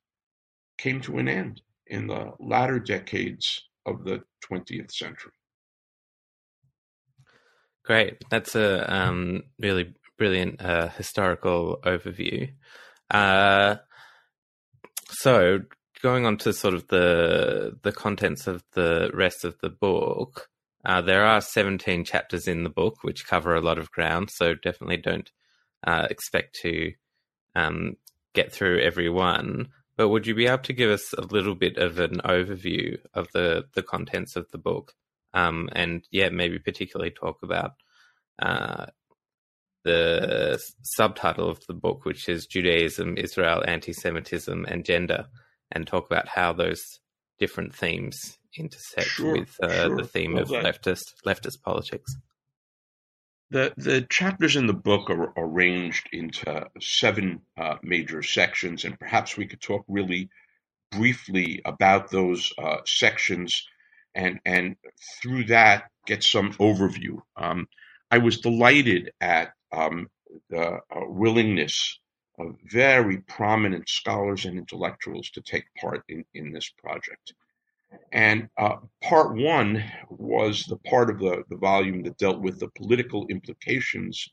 came 0.78 1.02
to 1.02 1.18
an 1.18 1.28
end 1.28 1.62
in 1.88 2.08
the 2.08 2.32
latter 2.40 2.80
decades 2.80 3.64
of 3.86 4.04
the 4.04 4.22
20th 4.50 4.92
century. 4.92 5.32
Great. 7.84 8.24
That's 8.30 8.56
a 8.56 8.94
um, 8.94 9.44
really 9.60 9.94
brilliant 10.18 10.62
uh, 10.62 10.90
historical 10.90 11.80
overview. 11.84 12.52
Uh, 13.10 13.78
so, 15.10 15.62
going 16.02 16.26
on 16.26 16.38
to 16.38 16.54
sort 16.54 16.74
of 16.74 16.88
the 16.88 17.78
the 17.82 17.92
contents 17.92 18.48
of 18.48 18.64
the 18.74 19.10
rest 19.14 19.44
of 19.44 19.58
the 19.62 19.70
book, 19.70 20.50
uh, 20.86 21.02
there 21.02 21.26
are 21.26 21.42
17 21.42 22.04
chapters 22.04 22.48
in 22.48 22.64
the 22.64 22.70
book 22.70 23.04
which 23.04 23.28
cover 23.28 23.56
a 23.56 23.62
lot 23.62 23.78
of 23.78 23.92
ground. 23.92 24.30
So, 24.30 24.54
definitely 24.54 24.98
don't 24.98 25.30
uh, 25.86 26.08
expect 26.10 26.56
to 26.62 26.94
um, 27.56 27.98
get 28.34 28.52
through 28.52 28.82
every 28.82 29.10
one. 29.10 29.70
But 29.98 30.10
would 30.10 30.28
you 30.28 30.36
be 30.36 30.46
able 30.46 30.60
to 30.60 30.74
give 30.74 30.92
us 30.92 31.14
a 31.14 31.22
little 31.22 31.56
bit 31.56 31.78
of 31.78 31.98
an 31.98 32.22
overview 32.24 33.00
of 33.16 33.28
the, 33.34 33.66
the 33.74 33.82
contents 33.82 34.36
of 34.36 34.50
the 34.52 34.60
book? 34.60 34.94
Um, 35.34 35.70
and 35.74 36.08
yeah, 36.12 36.30
maybe 36.30 36.60
particularly 36.60 37.12
talk 37.12 37.42
about 37.42 37.72
uh, 38.40 38.86
the 39.84 40.60
subtitle 40.84 41.50
of 41.50 41.66
the 41.68 41.74
book, 41.74 42.06
which 42.06 42.30
is 42.30 42.46
Judaism, 42.46 43.18
Israel, 43.18 43.64
Anti 43.68 43.94
Semitism, 43.94 44.66
and 44.66 44.86
Gender, 44.86 45.26
and 45.72 45.86
talk 45.86 46.06
about 46.06 46.28
how 46.28 46.54
those 46.54 47.00
different 47.40 47.74
themes 47.76 48.38
intersect 48.58 49.08
sure, 49.08 49.34
with 49.34 49.56
uh, 49.62 49.86
sure. 49.88 49.98
the 49.98 50.06
theme 50.06 50.34
well, 50.34 50.44
of 50.44 50.50
that, 50.50 50.64
leftist 50.64 51.14
leftist 51.26 51.62
politics. 51.62 52.16
The 53.50 53.74
the 53.78 54.02
chapters 54.02 54.56
in 54.56 54.68
the 54.68 54.74
book 54.74 55.10
are 55.10 55.34
arranged 55.38 56.10
into 56.12 56.68
seven 56.82 57.42
uh, 57.58 57.76
major 57.82 58.22
sections, 58.22 58.84
and 58.84 59.00
perhaps 59.00 59.38
we 59.38 59.46
could 59.46 59.62
talk 59.62 59.86
really 59.88 60.30
briefly 60.92 61.62
about 61.66 62.12
those 62.12 62.52
uh, 62.58 62.78
sections, 62.86 63.68
and 64.16 64.40
and 64.46 64.76
through 65.22 65.46
that 65.46 65.86
get 66.06 66.24
some 66.24 66.54
overview. 66.54 67.20
Um, 67.36 67.68
I 68.10 68.18
was 68.18 68.40
delighted 68.40 69.12
at 69.22 69.54
um, 69.72 70.08
the 70.50 70.80
uh, 70.92 71.06
willingness 71.08 72.00
of 72.38 72.56
very 72.66 73.18
prominent 73.18 73.90
scholars 73.90 74.46
and 74.46 74.58
intellectuals 74.58 75.30
to 75.32 75.42
take 75.42 75.66
part 75.80 76.04
in, 76.10 76.24
in 76.34 76.52
this 76.52 76.70
project. 76.70 77.34
And 78.12 78.50
uh, 78.58 78.78
part 79.02 79.36
one 79.36 79.84
was 80.10 80.64
the 80.66 80.78
part 80.78 81.10
of 81.10 81.20
the, 81.20 81.44
the 81.50 81.56
volume 81.56 82.04
that 82.04 82.18
dealt 82.18 82.42
with 82.42 82.60
the 82.60 82.70
political 82.70 83.26
implications 83.28 84.30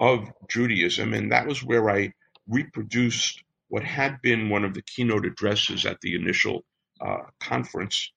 of 0.00 0.30
Judaism. 0.48 1.14
And 1.14 1.30
that 1.32 1.46
was 1.46 1.64
where 1.64 1.88
I 1.88 2.12
reproduced 2.48 3.42
what 3.68 3.84
had 3.84 4.20
been 4.22 4.48
one 4.48 4.64
of 4.64 4.74
the 4.74 4.82
keynote 4.82 5.26
addresses 5.26 5.86
at 5.86 6.00
the 6.00 6.14
initial 6.14 6.64
uh, 7.00 7.22
conference. 7.40 8.12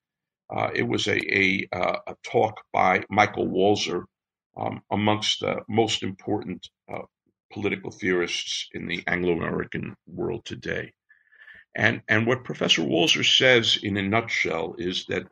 Uh, 0.50 0.70
it 0.74 0.84
was 0.84 1.08
a, 1.08 1.20
a, 1.36 1.68
uh, 1.72 2.00
a, 2.08 2.16
talk 2.24 2.60
by 2.74 3.04
Michael 3.10 3.48
Walzer, 3.48 4.04
um, 4.58 4.82
amongst 4.92 5.42
the 5.42 5.62
most 5.68 6.04
important 6.04 6.68
uh, 6.92 7.02
political 7.52 7.92
theorists 7.92 8.68
in 8.74 8.88
the 8.88 9.04
Anglo 9.08 9.34
American 9.34 9.96
world 10.08 10.46
today. 10.46 10.94
And, 11.76 12.02
and 12.08 12.26
what 12.26 12.44
Professor 12.44 12.82
Walzer 12.82 13.24
says 13.24 13.80
in 13.82 13.98
a 13.98 14.02
nutshell 14.02 14.76
is 14.78 15.06
that 15.08 15.28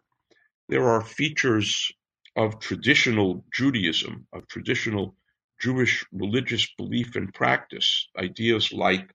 there 0.70 0.88
are 0.88 1.02
features 1.02 1.92
of 2.36 2.60
traditional 2.60 3.44
Judaism, 3.54 4.28
of 4.34 4.48
traditional 4.48 5.16
Jewish 5.60 6.06
religious 6.12 6.68
belief 6.78 7.16
and 7.16 7.34
practice, 7.34 8.08
ideas 8.18 8.72
like 8.72 9.12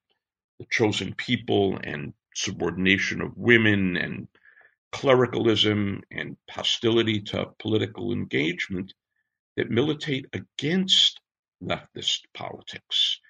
the 0.58 0.66
chosen 0.70 1.14
people 1.14 1.78
and 1.84 2.12
subordination 2.34 3.20
of 3.20 3.36
women 3.36 3.96
and 3.96 4.26
clericalism 4.90 6.02
and 6.10 6.36
hostility 6.50 7.20
to 7.20 7.46
political 7.58 8.12
engagement 8.12 8.92
that 9.56 9.70
militate 9.70 10.26
against 10.32 11.20
leftist 11.62 12.20
politics. 12.34 13.20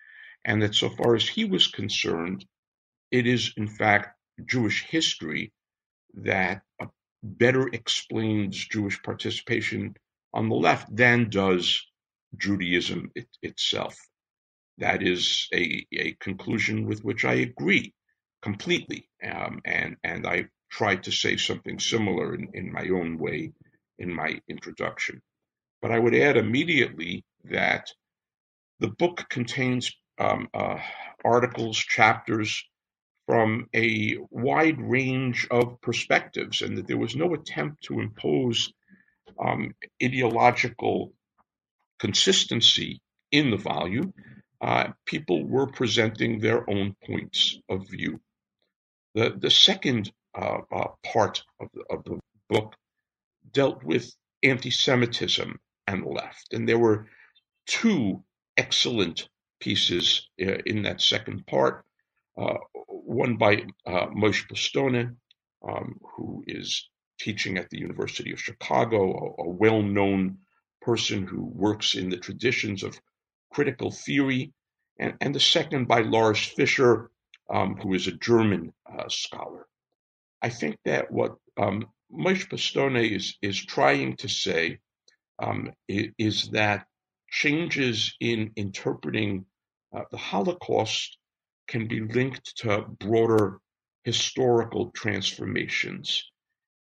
And 0.45 0.63
that 0.63 0.75
so 0.75 0.89
far 0.91 1.15
as 1.15 1.29
he 1.29 1.45
was 1.45 1.69
concerned, 1.69 2.45
it 3.11 3.27
is, 3.27 3.53
in 3.57 3.69
fact, 3.69 4.19
Jewish 4.45 4.85
history 4.85 5.53
that 6.15 6.63
uh, 6.81 6.87
better 7.23 7.69
explains 7.69 8.57
Jewish 8.57 9.01
participation 9.03 9.95
on 10.35 10.49
the 10.49 10.57
left 10.57 10.95
than 10.95 11.31
does 11.31 11.87
Judaism 12.37 13.11
it, 13.15 13.29
itself. 13.43 13.97
That 14.79 15.03
is 15.03 15.49
a, 15.53 15.87
a 15.93 16.13
conclusion 16.15 16.87
with 16.87 17.05
which 17.05 17.25
I 17.25 17.35
agree 17.35 17.95
completely. 18.41 19.09
Um, 19.23 19.61
and, 19.65 19.97
and 20.03 20.27
I 20.27 20.47
tried 20.71 21.05
to 21.05 21.13
say 21.13 21.37
something 21.37 21.79
similar 21.79 22.35
in, 22.35 22.49
in 22.55 22.73
my 22.73 22.89
own 22.89 23.19
way 23.19 23.53
in 23.99 24.13
my 24.13 24.41
introduction. 24.49 25.23
But 25.81 25.93
I 25.93 25.99
would 25.99 26.15
add 26.15 26.37
immediately 26.37 27.25
that 27.45 27.91
the 28.83 28.89
book 28.89 29.27
contains 29.31 29.93
um, 30.19 30.49
uh, 30.53 30.79
articles, 31.25 31.79
chapters 31.79 32.65
from 33.27 33.69
a 33.73 34.19
wide 34.31 34.81
range 34.81 35.47
of 35.53 35.81
perspectives, 35.81 36.63
and 36.63 36.77
that 36.77 36.89
there 36.89 36.99
was 36.99 37.15
no 37.15 37.33
attempt 37.33 37.85
to 37.85 38.01
impose 38.01 38.73
um, 39.39 39.73
ideological 40.03 41.13
consistency 42.01 43.01
in 43.31 43.53
the 43.53 43.57
volume. 43.57 44.13
Uh, 44.61 44.89
people 45.07 45.47
were 45.47 45.69
presenting 45.69 46.41
their 46.41 46.69
own 46.69 46.97
points 47.07 47.61
of 47.69 47.89
view. 47.89 48.21
The, 49.15 49.37
the 49.39 49.51
second 49.51 50.13
uh, 50.37 50.59
uh, 50.75 50.89
part 51.05 51.45
of 51.61 51.69
the, 51.73 51.85
of 51.89 52.03
the 52.03 52.19
book 52.51 52.75
dealt 53.53 53.85
with 53.85 54.13
anti 54.43 54.73
Semitism 54.73 55.57
and 55.87 56.03
the 56.03 56.09
left, 56.09 56.53
and 56.53 56.69
there 56.69 56.81
were 56.81 57.07
two 57.67 58.25
excellent 58.57 59.29
pieces 59.61 60.29
uh, 60.41 60.59
in 60.67 60.83
that 60.83 61.01
second 61.01 61.47
part. 61.47 61.85
Uh, 62.37 62.59
one 62.89 63.37
by 63.37 63.65
uh, 63.87 64.07
Moishe 64.07 64.49
Postone, 64.49 65.17
um, 65.69 66.01
who 66.17 66.43
is 66.47 66.89
teaching 67.19 67.59
at 67.59 67.71
the 67.71 67.79
University 67.79 68.33
of 68.33 68.41
Chicago, 68.41 69.35
a, 69.39 69.43
a 69.43 69.49
well 69.49 69.83
known 69.83 70.39
person 70.81 71.27
who 71.27 71.45
works 71.45 71.95
in 71.95 72.09
the 72.09 72.17
traditions 72.17 72.83
of 72.83 72.99
critical 73.53 73.91
theory, 73.91 74.53
and, 74.99 75.15
and 75.21 75.35
the 75.35 75.41
second 75.41 75.87
by 75.87 76.01
Lars 76.01 76.45
Fischer, 76.45 77.11
um, 77.51 77.77
who 77.77 77.95
is 77.95 78.07
a 78.07 78.13
German 78.13 78.73
uh, 78.87 79.09
scholar. 79.09 79.67
I 80.41 80.49
think 80.49 80.79
that 80.85 81.11
what 81.11 81.37
um, 81.57 81.87
Moishe 82.13 82.49
Postone 82.49 82.97
is, 82.97 83.37
is 83.43 83.65
trying 83.65 84.17
to 84.17 84.29
say 84.29 84.79
um, 85.39 85.73
is 85.89 86.51
that 86.51 86.87
changes 87.33 88.15
in 88.21 88.53
interpreting 88.57 89.47
uh, 89.97 90.03
the 90.11 90.19
Holocaust 90.19 91.19
can 91.67 91.89
be 91.89 92.01
linked 92.01 92.57
to 92.59 92.83
broader 93.01 93.59
historical 94.05 94.91
transformations, 94.91 96.31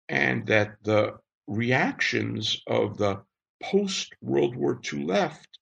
and 0.10 0.48
that 0.48 0.72
the 0.82 1.18
reactions 1.48 2.62
of 2.66 2.98
the 2.98 3.22
post 3.62 4.14
World 4.22 4.56
War 4.56 4.82
II 4.92 5.06
left 5.06 5.60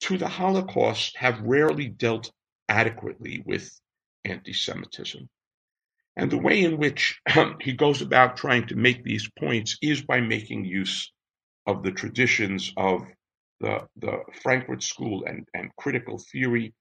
to 0.00 0.16
the 0.16 0.28
Holocaust 0.28 1.16
have 1.16 1.40
rarely 1.40 1.88
dealt 1.88 2.30
adequately 2.68 3.42
with 3.44 3.68
anti 4.24 4.52
Semitism. 4.52 5.28
And 6.16 6.30
the 6.30 6.38
way 6.38 6.62
in 6.62 6.78
which 6.78 7.20
um, 7.34 7.56
he 7.60 7.72
goes 7.72 8.00
about 8.00 8.36
trying 8.36 8.68
to 8.68 8.76
make 8.76 9.02
these 9.02 9.28
points 9.36 9.76
is 9.82 10.02
by 10.02 10.20
making 10.20 10.66
use 10.66 11.12
of 11.66 11.82
the 11.82 11.90
traditions 11.90 12.72
of 12.76 13.08
the, 13.64 13.88
the 13.96 14.18
Frankfurt 14.42 14.82
School 14.82 15.24
and, 15.24 15.48
and 15.54 15.74
critical 15.76 16.18
theory, 16.30 16.74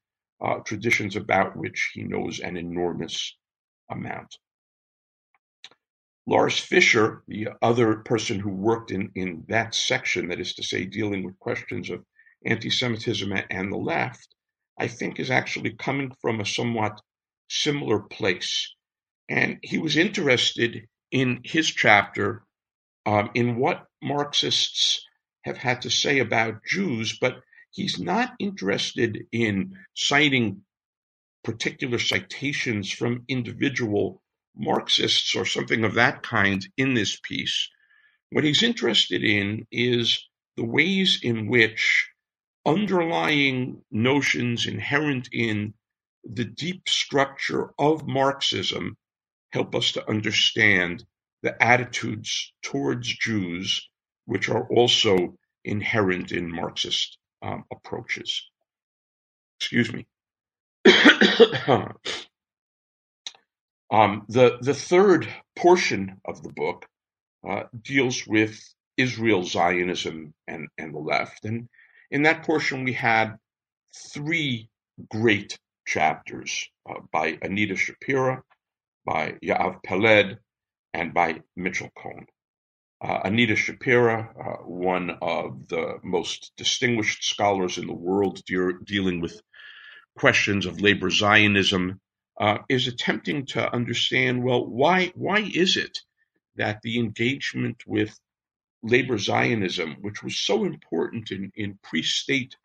uh, 0.43 0.56
traditions 0.65 1.15
about 1.15 1.56
which 1.56 1.91
he 1.93 2.04
knows 2.04 2.39
an 2.41 2.58
enormous 2.58 3.38
amount. 3.89 4.36
Lars 6.28 6.60
Fischer, 6.60 7.24
the 7.28 7.50
other 7.62 7.98
person 7.98 8.39
who 8.39 8.50
worked 8.50 8.91
in, 8.91 9.12
in 9.15 9.46
that 9.48 9.74
section, 9.74 10.28
that 10.28 10.41
is 10.41 10.54
to 10.56 10.63
say, 10.63 10.86
dealing 10.86 11.24
with 11.24 11.39
questions 11.39 11.89
of 11.89 12.04
anti 12.46 12.69
Semitism 12.69 13.32
and 13.50 13.72
the 13.72 13.78
left, 13.78 14.36
I 14.78 14.88
think 14.88 15.19
is 15.19 15.32
actually 15.32 15.76
coming 15.76 16.12
from 16.22 16.41
a 16.41 16.46
somewhat 16.46 17.00
similar 17.50 18.00
place. 18.00 18.74
And 19.30 19.58
he 19.62 19.78
was 19.78 19.96
interested 19.96 20.86
in 21.12 21.41
his 21.46 21.67
chapter 21.67 22.43
um, 23.06 23.30
in 23.34 23.56
what 23.58 23.86
Marxists 24.02 25.06
have 25.43 25.58
had 25.58 25.82
to 25.84 25.89
say 25.89 26.19
about 26.19 26.65
Jews, 26.65 27.17
but 27.19 27.41
he's 27.71 27.99
not 27.99 28.34
interested 28.39 29.25
in 29.32 29.77
citing 29.95 30.63
particular 31.43 31.99
citations 31.99 32.91
from 32.91 33.25
individual 33.27 34.21
Marxists 34.56 35.36
or 35.36 35.45
something 35.45 35.84
of 35.84 35.95
that 35.95 36.23
kind 36.23 36.67
in 36.77 36.93
this 36.93 37.19
piece. 37.21 37.69
What 38.32 38.43
he's 38.43 38.63
interested 38.63 39.23
in 39.23 39.67
is 39.71 40.27
the 40.56 40.65
ways 40.65 41.19
in 41.23 41.47
which 41.47 42.10
underlying 42.65 43.84
notions 43.91 44.65
inherent 44.67 45.29
in 45.32 45.73
the 46.23 46.45
deep 46.45 46.88
structure 46.88 47.71
of 47.77 48.08
Marxism 48.08 48.95
help 49.51 49.75
us 49.75 49.91
to 49.93 50.10
understand 50.10 51.03
the 51.41 51.62
attitudes 51.62 52.53
towards 52.62 53.08
Jews, 53.08 53.89
which 54.25 54.49
are 54.49 54.67
also 54.67 55.36
inherent 55.65 56.31
in 56.31 56.51
Marxist 56.51 57.17
um, 57.41 57.65
approaches. 57.71 58.49
Excuse 59.59 59.93
me. 59.93 60.05
um, 63.91 64.25
the 64.29 64.57
the 64.62 64.73
third 64.73 65.27
portion 65.55 66.19
of 66.25 66.43
the 66.43 66.51
book 66.51 66.86
uh, 67.47 67.63
deals 67.81 68.27
with 68.27 68.59
Israel 68.97 69.43
Zionism 69.43 70.33
and 70.47 70.67
and 70.77 70.93
the 70.93 70.99
left, 70.99 71.45
and 71.45 71.69
in 72.12 72.23
that 72.23 72.43
portion 72.43 72.83
we 72.83 72.93
had 72.93 73.38
three 73.95 74.69
great 75.09 75.57
chapters 75.86 76.69
uh, 76.89 76.99
by 77.12 77.38
Anita 77.41 77.75
Shapira, 77.75 78.41
by 79.05 79.33
Yoav 79.43 79.83
Peled, 79.83 80.38
and 80.93 81.13
by 81.13 81.41
Mitchell 81.55 81.89
Cohen. 81.97 82.27
Uh, 83.04 83.20
Anita 83.26 83.56
Shapira, 83.56 84.30
uh, 84.39 84.63
one 84.63 85.10
of 85.22 85.68
the 85.68 86.00
most 86.04 86.54
distinguished 86.56 87.26
scholars 87.26 87.78
in 87.78 87.86
the 87.86 87.94
world 87.94 88.42
de- 88.46 88.80
dealing 88.86 89.20
with 89.20 89.42
questions 90.18 90.66
of 90.66 90.80
labor 90.80 91.10
Zionism, 91.10 92.00
uh, 92.39 92.60
is 92.70 92.88
attempting 92.88 93.46
to 93.48 93.74
understand 93.74 94.42
well, 94.42 94.66
why, 94.66 95.12
why 95.16 95.39
is 95.42 95.76
it 95.76 96.00
that 96.56 96.82
the 96.82 96.98
engagement 96.98 97.84
with 97.86 98.18
labor 98.84 99.18
Zionism, 99.18 99.98
which 100.00 100.24
was 100.24 100.39
so 100.39 100.63
important 100.63 101.32
in, 101.32 101.52
in 101.56 101.78
pre 101.84 102.04
state 102.04 102.56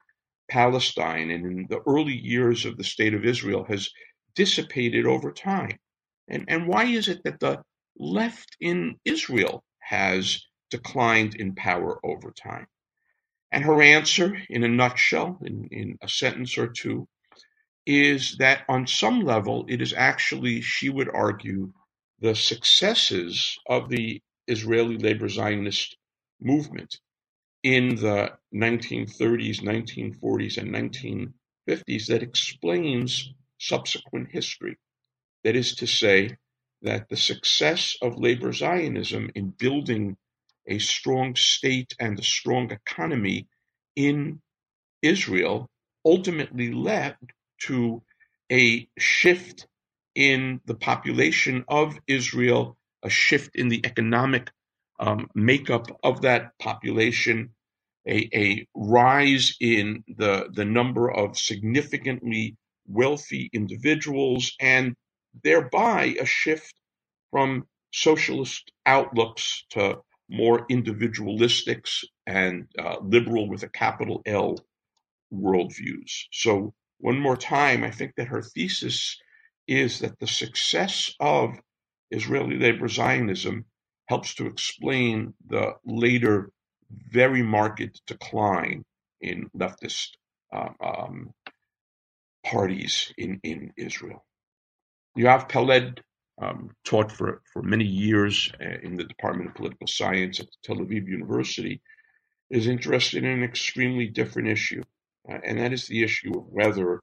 Palestine 0.49 1.31
and 1.31 1.47
in 1.47 1.67
the 1.69 1.81
early 1.87 2.17
years 2.17 2.65
of 2.65 2.77
the 2.77 2.85
state 2.85 3.15
of 3.15 3.25
Israel, 3.25 3.65
has 3.65 3.91
dissipated 4.37 5.05
over 5.05 5.33
time? 5.33 5.79
And, 6.29 6.45
and 6.47 6.69
why 6.69 6.85
is 6.85 7.09
it 7.09 7.25
that 7.25 7.41
the 7.41 7.63
left 7.99 8.57
in 8.61 8.97
Israel 9.05 9.65
has 9.89 10.45
declined 10.71 11.35
in 11.35 11.55
power 11.55 11.99
over 12.05 12.31
time? 12.31 12.67
And 13.51 13.65
her 13.65 13.81
answer, 13.81 14.37
in 14.51 14.63
a 14.63 14.69
nutshell, 14.69 15.39
in, 15.43 15.69
in 15.71 15.99
a 16.03 16.09
sentence 16.09 16.59
or 16.59 16.69
two, 16.69 17.09
is 17.87 18.37
that 18.39 18.65
on 18.69 18.87
some 18.87 19.21
level, 19.21 19.65
it 19.67 19.81
is 19.81 19.95
actually, 19.97 20.61
she 20.61 20.91
would 20.91 21.09
argue, 21.09 21.73
the 22.21 22.35
successes 22.35 23.59
of 23.67 23.89
the 23.89 24.21
Israeli 24.47 24.99
labor 24.99 25.29
Zionist 25.29 25.97
movement 26.41 26.99
in 27.63 27.97
the 27.97 28.33
1930s, 28.55 29.63
1940s, 29.63 30.59
and 30.59 30.71
1950s 30.75 32.07
that 32.09 32.23
explains 32.23 33.33
subsequent 33.59 34.29
history. 34.31 34.77
That 35.45 35.57
is 35.57 35.75
to 35.77 35.87
say, 35.87 36.37
that 36.83 37.09
the 37.09 37.17
success 37.17 37.97
of 38.03 38.19
labor 38.19 38.53
Zionism 38.53 39.31
in 39.35 39.51
building 39.51 40.17
a 40.67 40.79
strong 40.79 41.37
state 41.37 41.95
and 42.01 42.19
a 42.19 42.23
strong 42.25 42.71
economy 42.73 43.49
in 43.97 44.41
Israel 45.03 45.69
ultimately 46.05 46.73
led 46.73 47.17
to 47.63 48.03
a 48.53 48.89
shift 48.99 49.67
in 50.15 50.61
the 50.67 50.75
population 50.75 51.65
of 51.69 51.99
Israel, 52.09 52.77
a 53.05 53.11
shift 53.11 53.57
in 53.57 53.69
the 53.69 53.85
economic 53.87 54.51
um, 55.01 55.29
makeup 55.35 55.87
of 56.05 56.23
that 56.23 56.59
population, 56.59 57.51
a, 58.09 58.29
a 58.35 58.67
rise 58.75 59.57
in 59.61 60.05
the, 60.09 60.49
the 60.53 60.65
number 60.65 61.11
of 61.11 61.39
significantly 61.39 62.57
wealthy 62.89 63.51
individuals, 63.53 64.55
and 64.61 64.97
thereby 65.45 66.17
a 66.21 66.27
shift 66.27 66.75
from 67.31 67.67
socialist 67.93 68.73
outlooks 68.87 69.65
to 69.71 69.99
more 70.31 70.67
individualistics 70.69 72.05
and 72.27 72.67
uh, 72.79 72.97
liberal 73.03 73.49
with 73.49 73.63
a 73.63 73.69
capital 73.69 74.23
L 74.27 74.59
worldviews. 75.33 76.25
So, 76.33 76.75
one 76.99 77.19
more 77.19 77.37
time, 77.37 77.85
I 77.85 77.91
think 77.91 78.15
that 78.17 78.29
her 78.29 78.43
thesis 78.43 79.17
is 79.69 80.01
that 80.01 80.19
the 80.19 80.27
success 80.27 81.15
of 81.21 81.55
Israeli 82.11 82.59
labor 82.59 82.89
Zionism 82.89 83.67
helps 84.09 84.35
to 84.37 84.47
explain 84.47 85.35
the 85.49 85.75
later, 85.85 86.51
very 86.91 87.43
marked 87.43 88.03
decline 88.07 88.85
in 89.21 89.51
leftist 89.57 90.09
uh, 90.53 90.71
um, 90.81 91.33
parties 92.45 93.13
in, 93.19 93.41
in 93.45 93.73
Israel. 93.77 94.25
Yoav 95.19 95.49
Peled 95.49 96.01
um, 96.41 96.71
taught 96.85 97.11
for, 97.11 97.43
for 97.53 97.63
many 97.63 97.85
years 97.85 98.53
uh, 98.61 98.79
in 98.85 98.97
the 98.97 99.05
Department 99.05 99.51
of 99.51 99.57
Political 99.57 99.89
Science 99.89 100.39
at 100.39 100.47
Tel 100.63 100.77
Aviv 100.77 101.09
University, 101.09 101.81
is 102.51 102.69
interested 102.69 103.25
in 103.25 103.31
an 103.31 103.43
extremely 103.43 104.07
different 104.07 104.49
issue, 104.49 104.83
uh, 105.29 105.39
and 105.45 105.59
that 105.59 105.73
is 105.73 105.87
the 105.87 106.05
issue 106.05 106.39
of 106.39 106.47
whether 106.47 107.01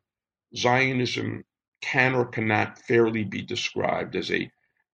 Zionism 0.55 1.43
can 1.81 2.15
or 2.15 2.25
cannot 2.25 2.79
fairly 2.79 3.25
be 3.25 3.41
described 3.41 4.15
as 4.15 4.31
a 4.31 4.49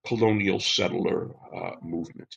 colonial 0.06 0.60
settler 0.60 1.30
uh, 1.56 1.76
movement. 1.84 2.36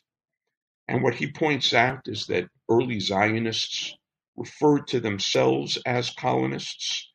And 0.87 1.01
what 1.01 1.15
he 1.15 1.31
points 1.31 1.73
out 1.73 2.01
is 2.05 2.27
that 2.27 2.47
early 2.69 2.99
Zionists 2.99 3.95
referred 4.35 4.85
to 4.87 4.99
themselves 4.99 5.79
as 5.85 6.11
colonists, 6.11 7.11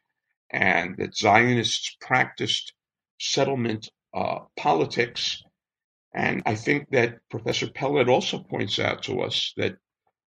and 0.50 0.96
that 0.98 1.16
Zionists 1.16 1.96
practiced 2.00 2.72
settlement 3.20 3.90
uh, 4.14 4.40
politics. 4.56 5.42
And 6.12 6.42
I 6.46 6.56
think 6.56 6.90
that 6.90 7.18
Professor 7.30 7.68
Peled 7.68 8.08
also 8.08 8.40
points 8.40 8.80
out 8.80 9.04
to 9.04 9.20
us 9.20 9.52
that 9.56 9.76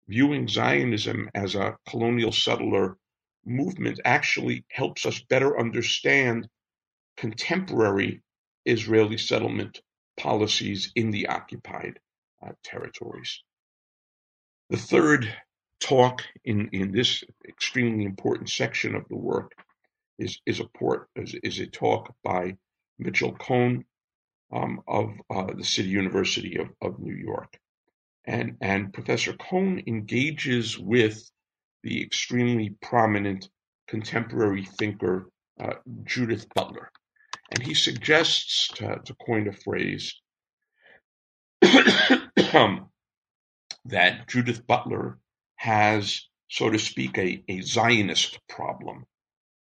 viewing 0.07 0.47
Zionism 0.47 1.29
as 1.35 1.55
a 1.55 1.77
colonial 1.89 2.33
settler 2.33 2.99
movement 3.45 3.99
actually 4.05 4.65
helps 4.71 5.07
us 5.07 5.25
better 5.29 5.59
understand 5.59 6.47
contemporary 7.17 8.23
Israeli 8.65 9.19
settlement 9.19 9.81
policies 10.17 10.93
in 10.95 11.11
the 11.11 11.27
occupied 11.27 11.99
uh, 12.47 12.53
territories. 12.63 13.43
The 14.71 14.77
third 14.77 15.35
talk 15.81 16.23
in, 16.45 16.69
in 16.73 16.93
this 16.93 17.25
extremely 17.49 18.05
important 18.05 18.49
section 18.51 18.95
of 18.95 19.09
the 19.09 19.17
work 19.17 19.53
is, 20.19 20.39
is, 20.47 20.61
a, 20.61 20.67
port, 20.77 21.09
is, 21.17 21.35
is 21.43 21.59
a 21.59 21.67
talk 21.67 22.15
by 22.23 22.57
Mitchell 22.99 23.33
Cohen 23.33 23.85
um, 24.53 24.83
of 24.87 25.13
uh, 25.31 25.53
the 25.55 25.65
City 25.65 25.89
University 25.89 26.59
of, 26.59 26.69
of 26.81 26.99
New 26.99 27.15
York. 27.15 27.59
And, 28.25 28.57
and 28.61 28.93
Professor 28.93 29.33
Cohen 29.33 29.83
engages 29.87 30.79
with 30.79 31.31
the 31.83 32.03
extremely 32.03 32.77
prominent 32.81 33.49
contemporary 33.89 34.65
thinker 34.65 35.29
uh, 35.61 35.75
Judith 36.05 36.47
Butler. 36.55 36.91
And 37.51 37.63
he 37.63 37.75
suggests, 37.75 38.69
to, 38.77 39.01
to 39.05 39.15
coin 39.27 39.49
a 39.49 39.53
phrase, 39.53 40.15
that 43.85 44.29
Judith 44.29 44.67
Butler 44.67 45.19
has, 45.57 46.29
so 46.49 46.71
to 46.71 46.79
speak, 46.79 47.19
a, 47.19 47.43
a 47.49 47.61
Zionist 47.63 48.39
problem 48.49 49.05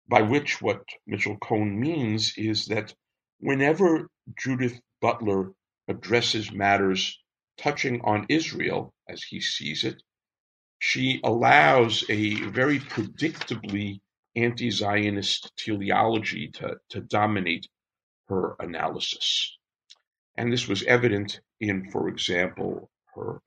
by 0.08 0.22
which 0.22 0.60
what 0.62 0.82
Mitchell 1.06 1.36
Cohen 1.38 1.78
means 1.80 2.34
is 2.36 2.66
that 2.66 2.94
whenever 3.38 4.08
Judith 4.38 4.80
Butler 5.00 5.52
addresses 5.88 6.52
matters 6.52 7.18
touching 7.58 8.00
on 8.02 8.26
Israel 8.28 8.94
as 9.08 9.22
he 9.22 9.40
sees 9.40 9.84
it, 9.84 10.02
she 10.78 11.20
allows 11.24 12.04
a 12.08 12.34
very 12.50 12.78
predictably 12.78 14.00
anti 14.36 14.70
Zionist 14.70 15.52
teleology 15.56 16.48
to, 16.48 16.76
to 16.90 17.00
dominate 17.00 17.68
her 18.28 18.56
analysis. 18.58 19.56
And 20.36 20.52
this 20.52 20.66
was 20.66 20.82
evident 20.84 21.40
in, 21.60 21.90
for 21.90 22.08
example, 22.08 22.90
her 23.14 23.40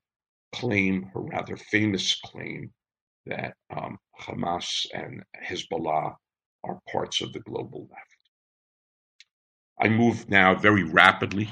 claim, 0.52 1.10
her 1.14 1.20
rather 1.20 1.56
famous 1.56 2.18
claim, 2.20 2.72
that 3.26 3.54
um, 3.70 3.98
Hamas 4.18 4.86
and 4.94 5.22
Hezbollah 5.44 6.16
are 6.64 6.80
parts 6.90 7.20
of 7.20 7.32
the 7.32 7.40
global 7.40 7.88
left. 7.90 8.07
I 9.80 9.88
move 9.88 10.28
now 10.28 10.54
very 10.56 10.82
rapidly, 10.82 11.48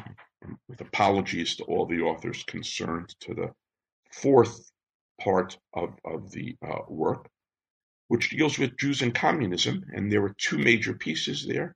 with 0.69 0.81
apologies 0.81 1.57
to 1.57 1.65
all 1.65 1.87
the 1.87 2.01
authors 2.01 2.43
concerned, 2.45 3.15
to 3.21 3.35
the 3.35 3.53
fourth 4.13 4.71
part 5.21 5.57
of, 5.75 5.95
of 6.05 6.31
the 6.33 6.57
uh, 6.67 6.81
work, 6.89 7.29
which 8.09 8.31
deals 8.31 8.59
with 8.59 8.77
Jews 8.79 9.03
and 9.03 9.15
communism. 9.15 9.85
And 9.95 10.11
there 10.11 10.25
are 10.25 10.35
two 10.39 10.59
major 10.59 10.95
pieces 10.95 11.47
there 11.47 11.75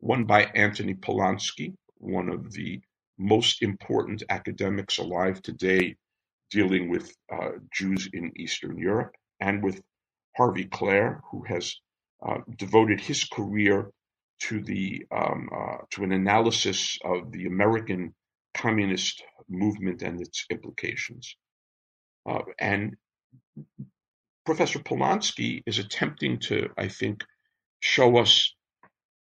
one 0.00 0.24
by 0.24 0.44
Anthony 0.56 0.94
Polonsky, 0.94 1.74
one 1.98 2.28
of 2.28 2.52
the 2.52 2.80
most 3.18 3.62
important 3.62 4.24
academics 4.30 4.98
alive 4.98 5.40
today 5.42 5.94
dealing 6.50 6.88
with 6.88 7.14
uh, 7.32 7.50
Jews 7.72 8.08
in 8.12 8.32
Eastern 8.36 8.76
Europe, 8.76 9.14
and 9.40 9.62
with 9.62 9.80
Harvey 10.36 10.64
Klehr, 10.64 11.20
who 11.30 11.44
has 11.44 11.76
uh, 12.26 12.38
devoted 12.56 13.00
his 13.00 13.24
career 13.24 13.90
to 14.48 14.62
the 14.62 15.06
um, 15.12 15.48
uh, 15.54 15.78
to 15.90 16.04
an 16.04 16.12
analysis 16.12 16.98
of 17.04 17.32
the 17.32 17.46
American 17.46 18.14
communist 18.54 19.22
movement 19.48 20.02
and 20.02 20.20
its 20.20 20.46
implications. 20.50 21.36
Uh, 22.28 22.40
and 22.58 22.96
Professor 24.44 24.80
Polonsky 24.80 25.62
is 25.66 25.78
attempting 25.78 26.38
to, 26.40 26.68
I 26.78 26.88
think, 26.88 27.24
show 27.80 28.18
us 28.18 28.54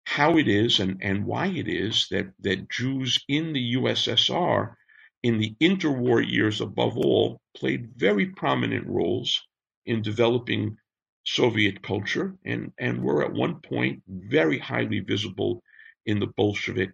how 0.05 0.39
it 0.39 0.49
is 0.49 0.81
and, 0.81 0.99
and 1.03 1.25
why 1.27 1.47
it 1.49 1.69
is 1.69 2.07
that, 2.11 2.33
that 2.41 2.71
Jews 2.71 3.19
in 3.29 3.53
the 3.53 3.75
USSR 3.77 4.75
in 5.23 5.39
the 5.39 5.55
interwar 5.61 6.29
years 6.29 6.61
above 6.61 6.97
all 6.99 7.41
played 7.57 7.91
very 7.97 8.27
prominent 8.27 8.87
roles 8.87 9.41
in 9.87 10.03
developing 10.03 10.77
Soviet 11.25 11.83
culture 11.83 12.37
and, 12.45 12.73
and 12.79 13.03
were 13.03 13.25
at 13.25 13.33
one 13.33 13.61
point 13.61 14.03
very 14.09 14.59
highly 14.59 15.01
visible 15.01 15.63
in 16.07 16.19
the 16.19 16.27
Bolshevik 16.27 16.91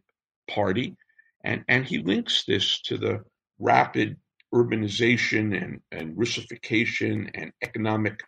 party. 0.49 0.97
And, 1.45 1.65
and 1.69 1.85
he 1.85 1.99
links 1.99 2.45
this 2.45 2.81
to 2.83 2.99
the 2.99 3.25
rapid 3.59 4.17
urbanization 4.55 5.61
and, 5.63 5.81
and 5.91 6.19
Russification 6.19 7.31
and 7.35 7.53
economic 7.63 8.21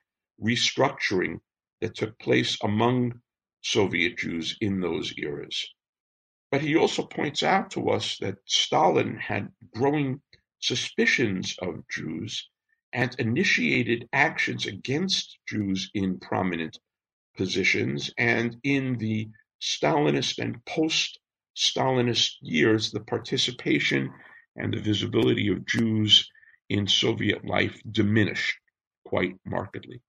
restructuring 0.43 1.41
that 1.81 1.95
took 1.95 2.19
place 2.19 2.57
among 2.63 3.21
Soviet 3.63 4.19
Jews 4.19 4.57
in 4.61 4.81
those 4.81 5.13
eras. 5.19 5.67
But 6.51 6.63
he 6.63 6.77
also 6.77 7.05
points 7.05 7.43
out 7.43 7.71
to 7.73 7.91
us 7.91 8.19
that 8.19 8.39
Stalin 8.47 9.17
had 9.17 9.49
growing 9.75 10.21
suspicions 10.61 11.57
of 11.61 11.89
Jews 11.89 12.49
and 12.92 13.14
initiated 13.18 14.09
actions 14.12 14.66
against 14.66 15.38
Jews 15.48 15.90
in 15.94 16.18
prominent 16.18 16.79
positions. 17.37 18.11
And 18.18 18.57
in 18.62 18.98
the 18.98 19.29
Stalinist 19.61 20.38
and 20.38 20.64
post 20.64 21.18
Stalinist 21.57 22.37
years, 22.40 22.90
the 22.90 23.00
participation 23.00 24.12
and 24.57 24.72
the 24.72 24.81
visibility 24.81 25.48
of 25.48 25.66
Jews 25.66 26.29
in 26.68 26.87
Soviet 26.87 27.44
life 27.44 27.81
diminished 27.90 28.57
quite 29.05 29.37
markedly. 29.44 30.00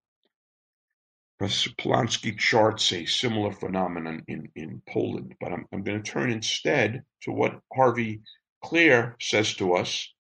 Polonsky 1.42 2.38
charts 2.38 2.94
a 2.94 3.06
similar 3.06 3.52
phenomenon 3.52 4.24
in, 4.28 4.48
in 4.56 4.82
Poland, 4.88 5.34
but 5.40 5.52
I'm, 5.52 5.66
I'm 5.74 5.84
going 5.84 6.02
to 6.02 6.12
turn 6.12 6.32
instead 6.32 7.04
to 7.22 7.32
what 7.32 7.60
Harvey 7.74 8.22
Klehr 8.64 9.16
says 9.20 9.56
to 9.56 9.74
us 9.74 10.14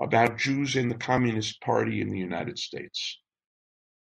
about 0.00 0.38
Jews 0.38 0.76
in 0.76 0.88
the 0.88 0.94
Communist 0.94 1.60
Party 1.60 2.00
in 2.00 2.10
the 2.10 2.18
United 2.18 2.58
States. 2.58 3.18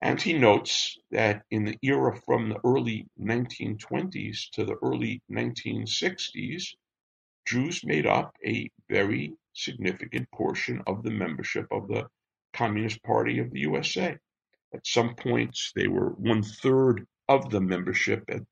And 0.02 0.20
he 0.20 0.34
notes 0.34 0.98
that 1.10 1.42
in 1.50 1.64
the 1.64 1.78
era 1.82 2.14
from 2.26 2.48
the 2.48 2.60
early 2.64 3.06
1920s 3.20 4.50
to 4.52 4.64
the 4.64 4.76
early 4.82 5.22
1960s, 5.30 6.74
Jews 7.46 7.84
made 7.84 8.06
up 8.06 8.34
a 8.44 8.68
very 8.90 9.32
significant 9.54 10.30
portion 10.32 10.82
of 10.86 11.02
the 11.02 11.10
membership 11.10 11.66
of 11.70 11.88
the 11.88 12.06
Communist 12.52 13.02
Party 13.02 13.38
of 13.38 13.50
the 13.50 13.60
USA. 13.60 14.18
At 14.74 14.86
some 14.86 15.14
points, 15.14 15.72
they 15.74 15.88
were 15.88 16.10
one 16.10 16.42
third 16.42 17.06
of 17.28 17.50
the 17.50 17.60
membership. 17.60 18.24
At 18.28 18.42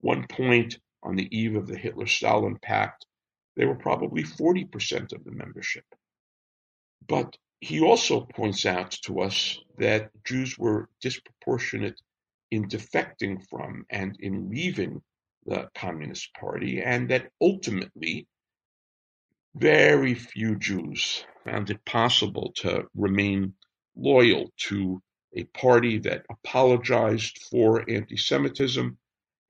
one 0.00 0.26
point, 0.26 0.78
on 1.02 1.14
the 1.14 1.28
eve 1.36 1.56
of 1.56 1.66
the 1.66 1.76
Hitler 1.76 2.06
Stalin 2.06 2.58
Pact, 2.60 3.06
they 3.56 3.66
were 3.66 3.76
probably 3.76 4.22
40% 4.22 5.12
of 5.12 5.24
the 5.24 5.32
membership. 5.32 5.84
But 7.06 7.38
he 7.60 7.80
also 7.80 8.22
points 8.22 8.66
out 8.66 8.90
to 9.04 9.20
us 9.20 9.58
that 9.76 10.10
Jews 10.24 10.58
were 10.58 10.90
disproportionate 11.00 12.00
in 12.50 12.68
defecting 12.68 13.46
from 13.48 13.86
and 13.88 14.16
in 14.18 14.50
leaving 14.50 15.02
the 15.46 15.70
Communist 15.74 16.34
Party, 16.34 16.82
and 16.82 17.08
that 17.10 17.30
ultimately 17.40 18.26
very 19.54 20.14
few 20.14 20.56
Jews 20.56 21.24
found 21.44 21.70
it 21.70 21.84
possible 21.84 22.52
to 22.56 22.88
remain 22.94 23.54
loyal 23.96 24.52
to 24.68 25.00
a 25.34 25.44
party 25.44 25.98
that 25.98 26.26
apologized 26.30 27.38
for 27.50 27.88
anti 27.88 28.16
Semitism 28.16 28.98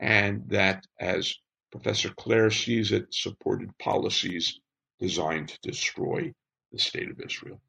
and 0.00 0.48
that, 0.48 0.86
as 1.00 1.34
Professor 1.70 2.10
Klehr 2.10 2.52
sees 2.52 2.92
it, 2.92 3.12
supported 3.12 3.76
policies 3.78 4.60
designed 4.98 5.48
to 5.48 5.58
destroy 5.62 6.32
the 6.72 6.78
state 6.78 7.10
of 7.10 7.20
Israel. 7.20 7.60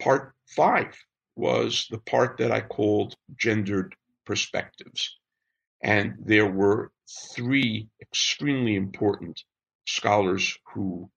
Part 0.00 0.34
five 0.46 0.96
was 1.36 1.86
the 1.90 1.98
part 1.98 2.38
that 2.38 2.50
I 2.50 2.60
called 2.60 3.14
gendered 3.36 3.94
perspectives. 4.24 5.18
And 5.82 6.14
there 6.24 6.50
were 6.50 6.90
three 7.34 7.88
extremely 8.00 8.74
important 8.74 9.42
scholars 9.86 10.58
who 10.74 11.10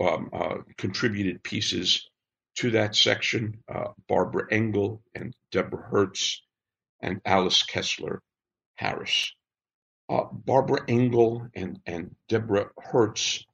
um, 0.00 0.30
uh, 0.32 0.56
contributed 0.76 1.42
pieces 1.42 2.08
to 2.56 2.70
that 2.72 2.96
section 2.96 3.62
uh, 3.72 3.88
Barbara 4.08 4.46
Engel 4.50 5.02
and 5.14 5.34
Deborah 5.50 5.88
Hertz 5.90 6.42
and 7.00 7.20
Alice 7.24 7.62
Kessler 7.62 8.22
Harris. 8.74 9.32
Uh, 10.08 10.24
Barbara 10.32 10.80
Engel 10.88 11.46
and, 11.54 11.80
and 11.86 12.14
Deborah 12.28 12.70
Hertz 12.78 13.44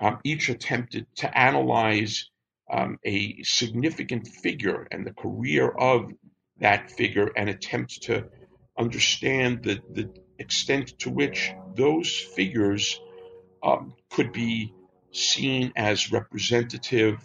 um, 0.00 0.18
each 0.24 0.48
attempted 0.48 1.06
to 1.16 1.38
analyze 1.38 2.30
um, 2.70 2.98
a 3.04 3.42
significant 3.42 4.28
figure 4.28 4.86
and 4.90 5.06
the 5.06 5.12
career 5.12 5.68
of 5.68 6.12
that 6.60 6.90
figure 6.90 7.30
and 7.36 7.48
attempt 7.48 8.02
to 8.02 8.24
understand 8.78 9.62
the, 9.62 9.80
the 9.92 10.10
extent 10.38 10.98
to 11.00 11.10
which 11.10 11.52
those 11.74 12.14
figures 12.14 13.00
um, 13.62 13.94
could 14.10 14.32
be 14.32 14.72
seen 15.12 15.72
as 15.76 16.12
representative 16.12 17.18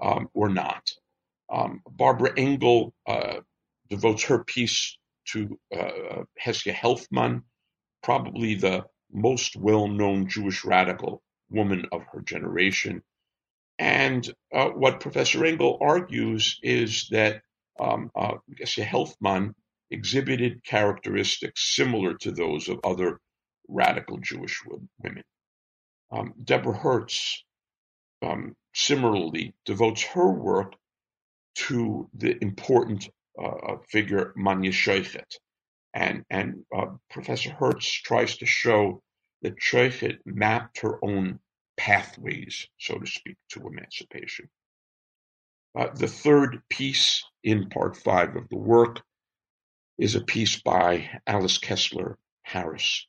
um, 0.00 0.28
or 0.34 0.48
not. 0.48 0.90
Um, 1.50 1.82
Barbara 1.88 2.32
Engel 2.36 2.92
uh, 3.06 3.40
devotes 3.88 4.24
her 4.24 4.44
piece 4.44 4.98
to 5.28 5.58
uh, 5.76 6.24
Helfman, 6.38 7.42
probably 8.02 8.54
the 8.54 8.84
most 9.12 9.56
well 9.56 9.88
known 9.88 10.28
Jewish 10.28 10.64
radical 10.64 11.22
woman 11.50 11.86
of 11.92 12.02
her 12.12 12.20
generation. 12.20 13.02
And 13.78 14.30
uh, 14.54 14.68
what 14.68 15.00
Professor 15.00 15.44
Engel 15.44 15.78
argues 15.80 16.58
is 16.62 17.08
that 17.10 17.42
um, 17.78 18.10
uh, 18.14 18.34
Hesia 18.60 18.84
Helfman 18.84 19.54
exhibited 19.90 20.62
characteristics 20.64 21.74
similar 21.74 22.14
to 22.18 22.30
those 22.30 22.68
of 22.68 22.80
other 22.84 23.20
radical 23.68 24.18
Jewish 24.18 24.60
women. 24.98 25.24
Um, 26.12 26.34
Deborah 26.42 26.76
Hertz 26.76 27.44
um, 28.22 28.54
similarly 28.74 29.54
devotes 29.64 30.02
her 30.02 30.30
work 30.30 30.74
to 31.54 32.08
the 32.14 32.36
important 32.42 33.08
uh, 33.42 33.76
figure 33.88 34.32
Manya 34.36 34.72
Shochat. 34.72 35.36
And, 35.94 36.24
and 36.30 36.64
uh, 36.76 36.86
Professor 37.10 37.50
Hertz 37.50 37.90
tries 37.90 38.36
to 38.38 38.46
show 38.46 39.02
that 39.42 39.58
Shochat 39.58 40.18
mapped 40.24 40.80
her 40.80 40.98
own 41.04 41.40
pathways, 41.76 42.68
so 42.78 42.98
to 42.98 43.06
speak, 43.06 43.36
to 43.50 43.66
emancipation. 43.66 44.48
Uh, 45.74 45.88
the 45.94 46.08
third 46.08 46.62
piece 46.68 47.24
in 47.42 47.68
part 47.68 47.96
five 47.96 48.36
of 48.36 48.48
the 48.48 48.58
work 48.58 49.00
is 49.98 50.14
a 50.14 50.20
piece 50.20 50.60
by 50.60 51.08
Alice 51.26 51.58
Kessler 51.58 52.18
Harris. 52.42 53.06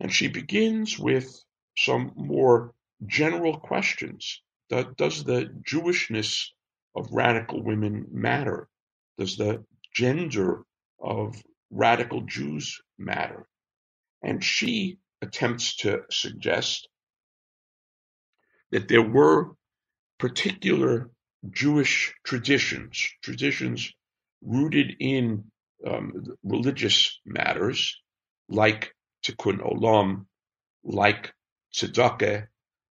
And 0.00 0.12
she 0.12 0.28
begins 0.28 0.98
with 0.98 1.44
some 1.76 2.12
more 2.16 2.72
general 3.06 3.58
questions. 3.58 4.42
Does 4.68 5.24
the 5.24 5.50
Jewishness 5.62 6.50
of 6.94 7.12
radical 7.12 7.62
women 7.62 8.06
matter? 8.10 8.68
Does 9.18 9.36
the 9.36 9.64
gender 9.92 10.62
of 11.00 11.42
radical 11.70 12.22
Jews 12.22 12.80
matter? 12.98 13.48
And 14.22 14.44
she 14.44 14.98
attempts 15.22 15.76
to 15.76 16.02
suggest 16.10 16.88
that 18.70 18.88
there 18.88 19.02
were 19.02 19.52
particular 20.18 21.10
Jewish 21.50 22.14
traditions, 22.24 23.08
traditions 23.22 23.92
rooted 24.42 24.96
in 25.00 25.44
um, 25.86 26.24
religious 26.42 27.20
matters 27.24 28.00
like 28.48 28.94
tikkun 29.24 29.58
olam, 29.60 30.26
like 30.84 31.32
tzedakah, 31.74 32.46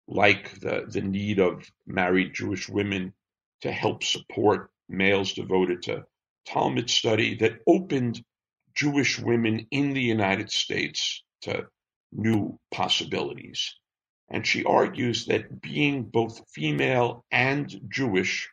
like 0.07 0.59
the, 0.61 0.85
the 0.89 1.01
need 1.01 1.41
of 1.41 1.69
married 1.87 2.35
Jewish 2.35 2.69
women 2.69 3.13
to 3.63 3.73
help 3.73 4.05
support 4.05 4.71
males 4.89 5.33
devoted 5.33 5.83
to 5.83 6.05
Talmud 6.47 6.89
study 6.89 7.37
that 7.37 7.59
opened 7.67 8.23
Jewish 8.75 9.19
women 9.19 9.67
in 9.71 9.95
the 9.95 10.03
United 10.03 10.51
States 10.51 11.25
to 11.43 11.67
new 12.13 12.59
possibilities. 12.71 13.75
And 14.29 14.47
she 14.47 14.65
argues 14.65 15.27
that 15.27 15.61
being 15.61 16.05
both 16.05 16.51
female 16.51 17.25
and 17.31 17.73
Jewish 17.89 18.49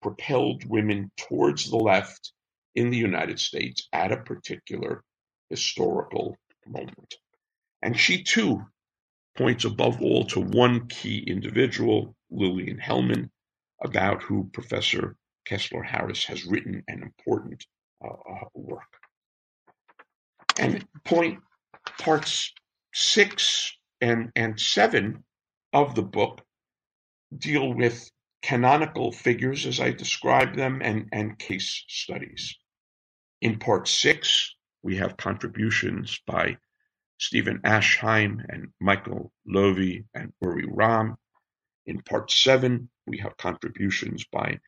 propelled 0.00 0.64
women 0.64 1.10
towards 1.16 1.68
the 1.68 1.76
left 1.76 2.32
in 2.74 2.90
the 2.90 2.96
United 2.96 3.38
States 3.38 3.88
at 3.92 4.12
a 4.12 4.16
particular 4.16 5.02
historical 5.50 6.36
moment. 6.66 7.14
And 7.82 7.98
she 7.98 8.22
too 8.22 8.62
points 9.36 9.64
above 9.64 10.00
all 10.00 10.24
to 10.26 10.40
one 10.40 10.86
key 10.88 11.18
individual, 11.26 12.14
Lillian 12.30 12.78
Hellman, 12.78 13.30
about 13.82 14.22
who 14.22 14.50
Professor 14.52 15.16
Kessler 15.46 15.82
Harris 15.82 16.24
has 16.24 16.44
written 16.44 16.82
an 16.88 17.02
important 17.02 17.64
uh, 18.04 18.08
uh, 18.08 18.44
work. 18.54 18.82
And 20.58 20.86
point 21.04 21.40
parts 21.98 22.52
six 22.92 23.76
and, 24.00 24.30
and 24.34 24.58
seven 24.58 25.24
of 25.72 25.94
the 25.94 26.02
book 26.02 26.42
deal 27.36 27.72
with 27.72 28.10
canonical 28.42 29.12
figures 29.12 29.66
as 29.66 29.80
I 29.80 29.90
describe 29.90 30.56
them 30.56 30.80
and, 30.82 31.08
and 31.12 31.38
case 31.38 31.84
studies. 31.88 32.56
In 33.40 33.58
part 33.58 33.88
six, 33.88 34.54
we 34.82 34.96
have 34.96 35.16
contributions 35.16 36.20
by 36.26 36.56
Stephen 37.18 37.60
Aschheim 37.64 38.44
and 38.48 38.68
Michael 38.80 39.32
Lowy 39.46 40.04
and 40.14 40.32
Uri 40.40 40.66
Ram. 40.66 41.16
In 41.86 42.00
part 42.02 42.30
seven, 42.30 42.88
we 43.06 43.18
have 43.18 43.36
contributions 43.36 44.24
by 44.32 44.58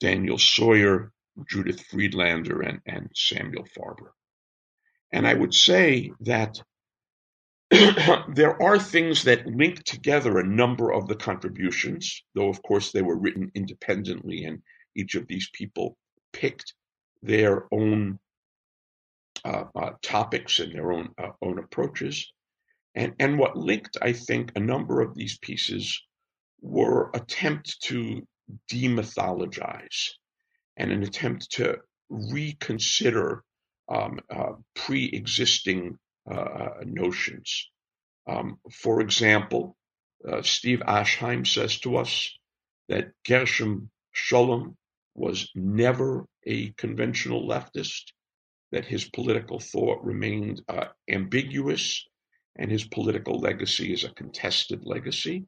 Daniel 0.00 0.38
Soyer, 0.38 1.12
Judith 1.48 1.84
Friedlander, 1.86 2.62
and, 2.62 2.80
and 2.86 3.10
Samuel 3.14 3.66
Farber. 3.76 4.10
And 5.12 5.26
I 5.26 5.34
would 5.34 5.54
say 5.54 6.12
that 6.20 6.62
there 8.28 8.60
are 8.62 8.78
things 8.78 9.24
that 9.24 9.46
link 9.46 9.82
together 9.84 10.38
a 10.38 10.46
number 10.46 10.92
of 10.92 11.08
the 11.08 11.14
contributions, 11.14 12.22
though 12.34 12.48
of 12.48 12.62
course 12.62 12.92
they 12.92 13.02
were 13.02 13.16
written 13.16 13.50
independently, 13.54 14.44
and 14.44 14.62
each 14.94 15.14
of 15.14 15.26
these 15.26 15.48
people 15.52 15.96
picked 16.32 16.74
their 17.22 17.66
own 17.72 18.18
uh, 19.44 19.64
uh, 19.74 19.90
topics 20.02 20.58
and 20.58 20.74
their 20.74 20.92
own 20.92 21.10
uh, 21.16 21.30
own 21.40 21.58
approaches. 21.58 22.30
And 22.94 23.14
and 23.18 23.38
what 23.38 23.56
linked, 23.56 23.96
I 24.02 24.12
think, 24.12 24.52
a 24.54 24.60
number 24.60 25.00
of 25.00 25.14
these 25.14 25.38
pieces 25.38 25.98
were 26.60 27.10
attempt 27.14 27.80
to 27.84 28.26
demythologize 28.70 30.10
and 30.76 30.92
an 30.92 31.02
attempt 31.02 31.52
to 31.52 31.78
reconsider 32.10 33.42
um, 33.88 34.20
uh, 34.30 34.52
pre-existing 34.74 35.98
notions. 36.84 37.70
Um, 38.26 38.58
for 38.70 39.00
example, 39.00 39.76
uh, 40.26 40.42
Steve 40.42 40.80
Aschheim 40.86 41.46
says 41.46 41.78
to 41.80 41.96
us 41.96 42.30
that 42.88 43.10
Gershom 43.26 43.90
Scholem 44.14 44.76
was 45.14 45.50
never 45.54 46.26
a 46.46 46.70
conventional 46.72 47.46
leftist 47.48 48.12
that 48.70 48.86
his 48.86 49.08
political 49.08 49.58
thought 49.58 50.02
remained 50.04 50.62
uh, 50.68 50.86
ambiguous 51.08 52.06
and 52.56 52.70
his 52.70 52.84
political 52.84 53.38
legacy 53.38 53.92
is 53.92 54.04
a 54.04 54.10
contested 54.10 54.84
legacy. 54.84 55.44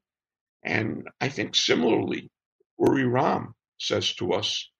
And 0.63 1.09
I 1.21 1.29
think 1.29 1.55
similarly, 1.55 2.31
Uri 2.79 3.05
Ram 3.05 3.55
says 3.79 4.15
to 4.17 4.33
us 4.33 4.71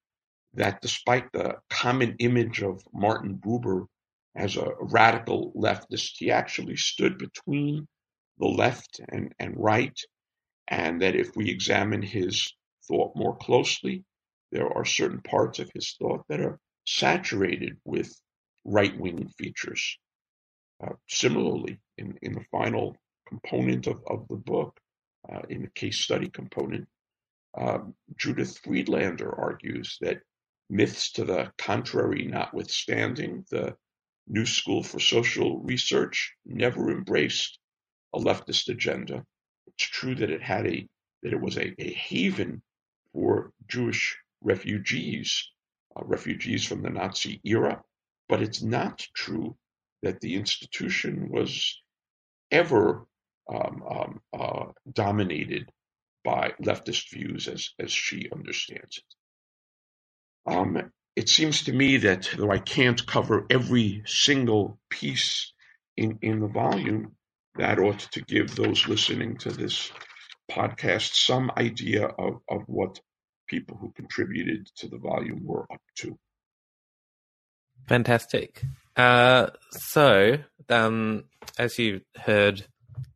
that 0.55 0.81
despite 0.81 1.33
the 1.33 1.57
common 1.69 2.17
image 2.19 2.63
of 2.63 2.83
Martin 2.93 3.37
Buber 3.37 3.87
as 4.37 4.57
a 4.57 4.73
radical 4.81 5.53
leftist, 5.57 6.13
he 6.17 6.31
actually 6.31 6.77
stood 6.77 7.19
between 7.19 7.87
the 8.39 8.47
left 8.47 9.01
and, 9.09 9.33
and 9.39 9.55
right, 9.57 9.99
and 10.69 11.03
that 11.03 11.15
if 11.15 11.37
we 11.37 11.49
examine 11.49 12.03
his 12.03 12.53
thought 12.89 13.15
more 13.15 13.37
closely, 13.37 14.05
there 14.51 14.69
are 14.69 14.85
certain 14.85 15.21
parts 15.21 15.59
of 15.59 15.71
his 15.75 15.95
thought 15.99 16.25
that 16.29 16.41
are 16.41 16.59
saturated 16.87 17.77
with 17.85 18.13
right-wing 18.65 19.29
features. 19.39 19.99
Uh, 20.83 20.95
similarly, 21.09 21.79
in, 21.99 22.19
in 22.23 22.33
the 22.33 22.45
final 22.51 22.97
component 23.29 23.87
of, 23.87 24.01
of 24.09 24.27
the 24.29 24.37
book, 24.37 24.79
uh, 25.33 25.41
in 25.49 25.63
the 25.63 25.71
case 25.71 26.01
study 26.01 26.29
component, 26.29 26.87
um, 27.57 27.95
Judith 28.19 28.59
Friedlander 28.59 29.33
argues 29.33 29.97
that 30.01 30.21
myths 30.69 31.13
to 31.13 31.25
the 31.25 31.53
contrary 31.57 32.27
notwithstanding, 32.27 33.45
the 33.51 33.77
New 34.27 34.47
School 34.47 34.83
for 34.83 35.01
Social 35.01 35.61
Research 35.61 36.35
never 36.47 36.91
embraced 36.91 37.59
a 38.15 38.19
leftist 38.19 38.69
agenda. 38.69 39.25
It's 39.67 39.85
true 39.85 40.15
that 40.15 40.31
it 40.31 40.43
had 40.43 40.67
a 40.67 40.89
that 41.23 41.33
it 41.33 41.41
was 41.41 41.57
a, 41.57 41.75
a 41.79 41.93
haven 41.93 42.63
for 43.13 43.53
Jewish 43.67 44.17
refugees, 44.43 45.51
uh, 45.97 46.05
refugees 46.05 46.65
from 46.65 46.83
the 46.83 46.91
Nazi 46.91 47.41
era, 47.45 47.83
but 48.29 48.43
it's 48.43 48.63
not 48.63 49.07
true 49.15 49.57
that 50.03 50.21
the 50.21 50.35
institution 50.35 51.31
was 51.31 51.81
ever 52.51 53.07
um, 53.49 53.83
um, 53.89 54.21
uh, 54.39 54.67
dominated 54.93 55.71
by 56.25 56.53
leftist 56.63 57.11
views 57.11 57.49
as, 57.49 57.71
as 57.79 57.91
she 57.91 58.31
understands 58.31 58.99
it. 58.99 60.53
Um, 60.53 60.93
it 61.17 61.29
seems 61.29 61.63
to 61.65 61.73
me 61.73 61.97
that 61.99 62.29
though 62.37 62.51
I 62.51 62.59
can't 62.59 63.07
cover 63.07 63.47
every 63.51 64.03
single 64.07 64.79
piece 64.91 65.53
in, 65.97 66.19
in 66.23 66.41
the 66.41 66.49
volume, 66.49 67.13
that 67.57 67.79
ought 67.79 68.01
to 68.01 68.21
give 68.23 68.57
those 68.57 68.89
listening 68.89 69.37
to 69.39 69.51
this 69.51 69.93
podcast 70.51 71.15
some 71.15 71.53
idea 71.57 72.07
of, 72.07 72.41
of 72.49 72.63
what 72.67 73.01
people 73.47 73.77
who 73.77 73.93
contributed 73.93 74.67
to 74.77 74.89
the 74.89 74.99
volume 74.99 75.45
were 75.45 75.67
up 75.73 75.81
to. 75.99 76.19
Fantastic. 77.87 78.63
Uh, 78.97 79.49
so, 79.71 80.39
um, 80.69 81.25
as 81.59 81.79
you 81.79 82.01
heard, 82.17 82.67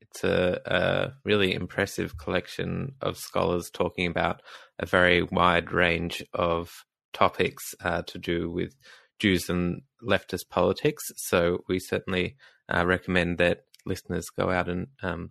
it's 0.00 0.24
a, 0.24 0.61
a, 0.64 1.12
really 1.24 1.54
impressive 1.54 2.16
collection 2.18 2.92
of 3.00 3.16
scholars 3.16 3.70
talking 3.70 4.06
about 4.06 4.42
a 4.78 4.87
very 4.87 5.22
wide 5.22 5.72
range 5.72 6.24
of 6.34 6.84
topics 7.12 7.75
uh, 7.83 8.03
to 8.03 8.18
do 8.18 8.51
with 8.51 8.75
Jews 9.18 9.49
and 9.49 9.82
leftist 10.03 10.49
politics. 10.51 11.11
So, 11.16 11.64
we 11.68 11.78
certainly 11.78 12.37
uh, 12.72 12.87
recommend 12.87 13.39
that 13.39 13.64
listeners 13.87 14.30
go 14.30 14.51
out 14.51 14.68
and 14.68 14.89
um, 15.03 15.30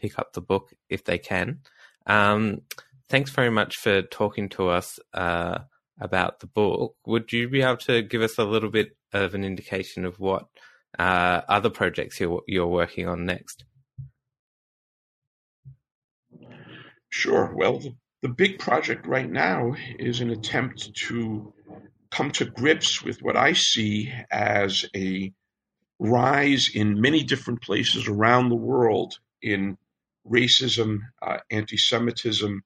pick 0.00 0.18
up 0.18 0.32
the 0.32 0.40
book 0.40 0.72
if 0.88 1.04
they 1.04 1.18
can. 1.18 1.60
Um, 2.06 2.60
thanks 3.08 3.30
very 3.30 3.50
much 3.50 3.76
for 3.76 4.02
talking 4.02 4.48
to 4.50 4.68
us 4.68 4.98
uh, 5.12 5.60
about 6.00 6.40
the 6.40 6.46
book. 6.46 6.96
Would 7.06 7.32
you 7.32 7.48
be 7.48 7.62
able 7.62 7.78
to 7.78 8.02
give 8.02 8.22
us 8.22 8.38
a 8.38 8.44
little 8.44 8.70
bit 8.70 8.96
of 9.12 9.34
an 9.34 9.44
indication 9.44 10.04
of 10.04 10.18
what 10.18 10.46
uh, 10.98 11.40
other 11.48 11.70
projects 11.70 12.20
you're, 12.20 12.42
you're 12.46 12.66
working 12.66 13.08
on 13.08 13.24
next? 13.24 13.64
Sure. 17.08 17.54
Well, 17.54 17.80
the 18.24 18.28
big 18.30 18.58
project 18.58 19.06
right 19.06 19.30
now 19.30 19.74
is 19.98 20.22
an 20.22 20.30
attempt 20.30 20.94
to 20.94 21.52
come 22.10 22.30
to 22.30 22.46
grips 22.46 23.02
with 23.02 23.20
what 23.20 23.36
I 23.36 23.52
see 23.52 24.10
as 24.30 24.86
a 24.96 25.30
rise 25.98 26.70
in 26.74 27.02
many 27.02 27.22
different 27.22 27.60
places 27.60 28.08
around 28.08 28.48
the 28.48 28.56
world 28.56 29.18
in 29.42 29.76
racism, 30.26 31.00
uh, 31.20 31.40
anti 31.50 31.76
Semitism, 31.76 32.62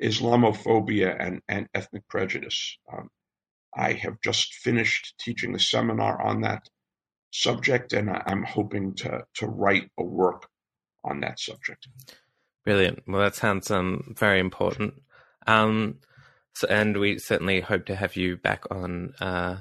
Islamophobia, 0.00 1.16
and, 1.18 1.42
and 1.48 1.66
ethnic 1.74 2.06
prejudice. 2.06 2.78
Um, 2.92 3.10
I 3.76 3.94
have 3.94 4.20
just 4.22 4.54
finished 4.54 5.14
teaching 5.18 5.56
a 5.56 5.58
seminar 5.58 6.22
on 6.22 6.42
that 6.42 6.68
subject, 7.32 7.94
and 7.94 8.08
I'm 8.08 8.44
hoping 8.44 8.94
to 8.98 9.24
to 9.34 9.48
write 9.48 9.90
a 9.98 10.04
work 10.04 10.46
on 11.02 11.18
that 11.22 11.40
subject. 11.40 11.88
Brilliant. 12.64 13.02
Well, 13.06 13.22
that 13.22 13.34
sounds 13.34 13.70
um, 13.70 14.14
very 14.18 14.38
important. 14.38 14.94
Um, 15.46 15.96
so, 16.54 16.68
and 16.68 16.96
we 16.98 17.18
certainly 17.18 17.60
hope 17.60 17.86
to 17.86 17.96
have 17.96 18.16
you 18.16 18.36
back 18.36 18.64
on 18.70 19.14
uh, 19.20 19.58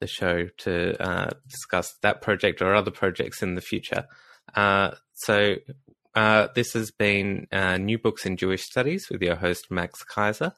the 0.00 0.06
show 0.06 0.48
to 0.58 1.02
uh, 1.02 1.30
discuss 1.48 1.94
that 2.02 2.20
project 2.20 2.60
or 2.60 2.74
other 2.74 2.90
projects 2.90 3.42
in 3.42 3.54
the 3.54 3.60
future. 3.60 4.04
Uh, 4.54 4.90
so, 5.14 5.56
uh, 6.14 6.48
this 6.54 6.74
has 6.74 6.90
been 6.90 7.46
uh, 7.50 7.76
New 7.78 7.98
Books 7.98 8.26
in 8.26 8.36
Jewish 8.36 8.62
Studies 8.62 9.06
with 9.10 9.22
your 9.22 9.36
host, 9.36 9.70
Max 9.70 10.02
Kaiser. 10.04 10.52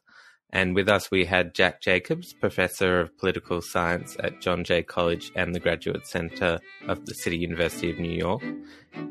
And 0.50 0.74
with 0.74 0.88
us, 0.88 1.10
we 1.10 1.24
had 1.24 1.54
Jack 1.54 1.82
Jacobs, 1.82 2.32
Professor 2.32 3.00
of 3.00 3.16
Political 3.18 3.62
Science 3.62 4.16
at 4.20 4.40
John 4.40 4.64
Jay 4.64 4.82
College 4.82 5.30
and 5.34 5.54
the 5.54 5.60
Graduate 5.60 6.06
Center 6.06 6.60
of 6.86 7.04
the 7.04 7.14
City 7.14 7.36
University 7.36 7.90
of 7.90 7.98
New 7.98 8.16
York. 8.16 8.42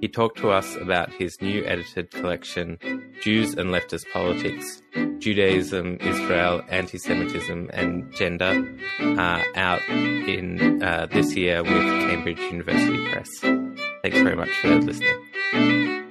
He 0.02 0.08
talked 0.08 0.38
to 0.40 0.50
us 0.50 0.76
about 0.78 1.14
his 1.14 1.40
new 1.42 1.64
edited 1.66 2.10
collection, 2.12 2.80
Jews 3.22 3.54
and 3.54 3.70
Leftist 3.70 4.06
Politics 4.12 4.82
Judaism, 5.20 5.98
Israel, 6.02 6.62
Anti 6.70 6.98
Semitism, 6.98 7.70
and 7.74 8.14
Gender, 8.16 8.64
uh, 9.00 9.44
out 9.56 9.82
in 9.90 10.84
uh, 10.84 11.08
this 11.12 11.36
year 11.36 11.64
with 11.64 11.72
Cambridge 11.72 12.40
University 12.40 13.10
Press. 13.10 13.30
Thanks 13.40 14.20
very 14.20 14.36
much 14.36 14.52
for 14.62 14.80
listening. 14.80 16.05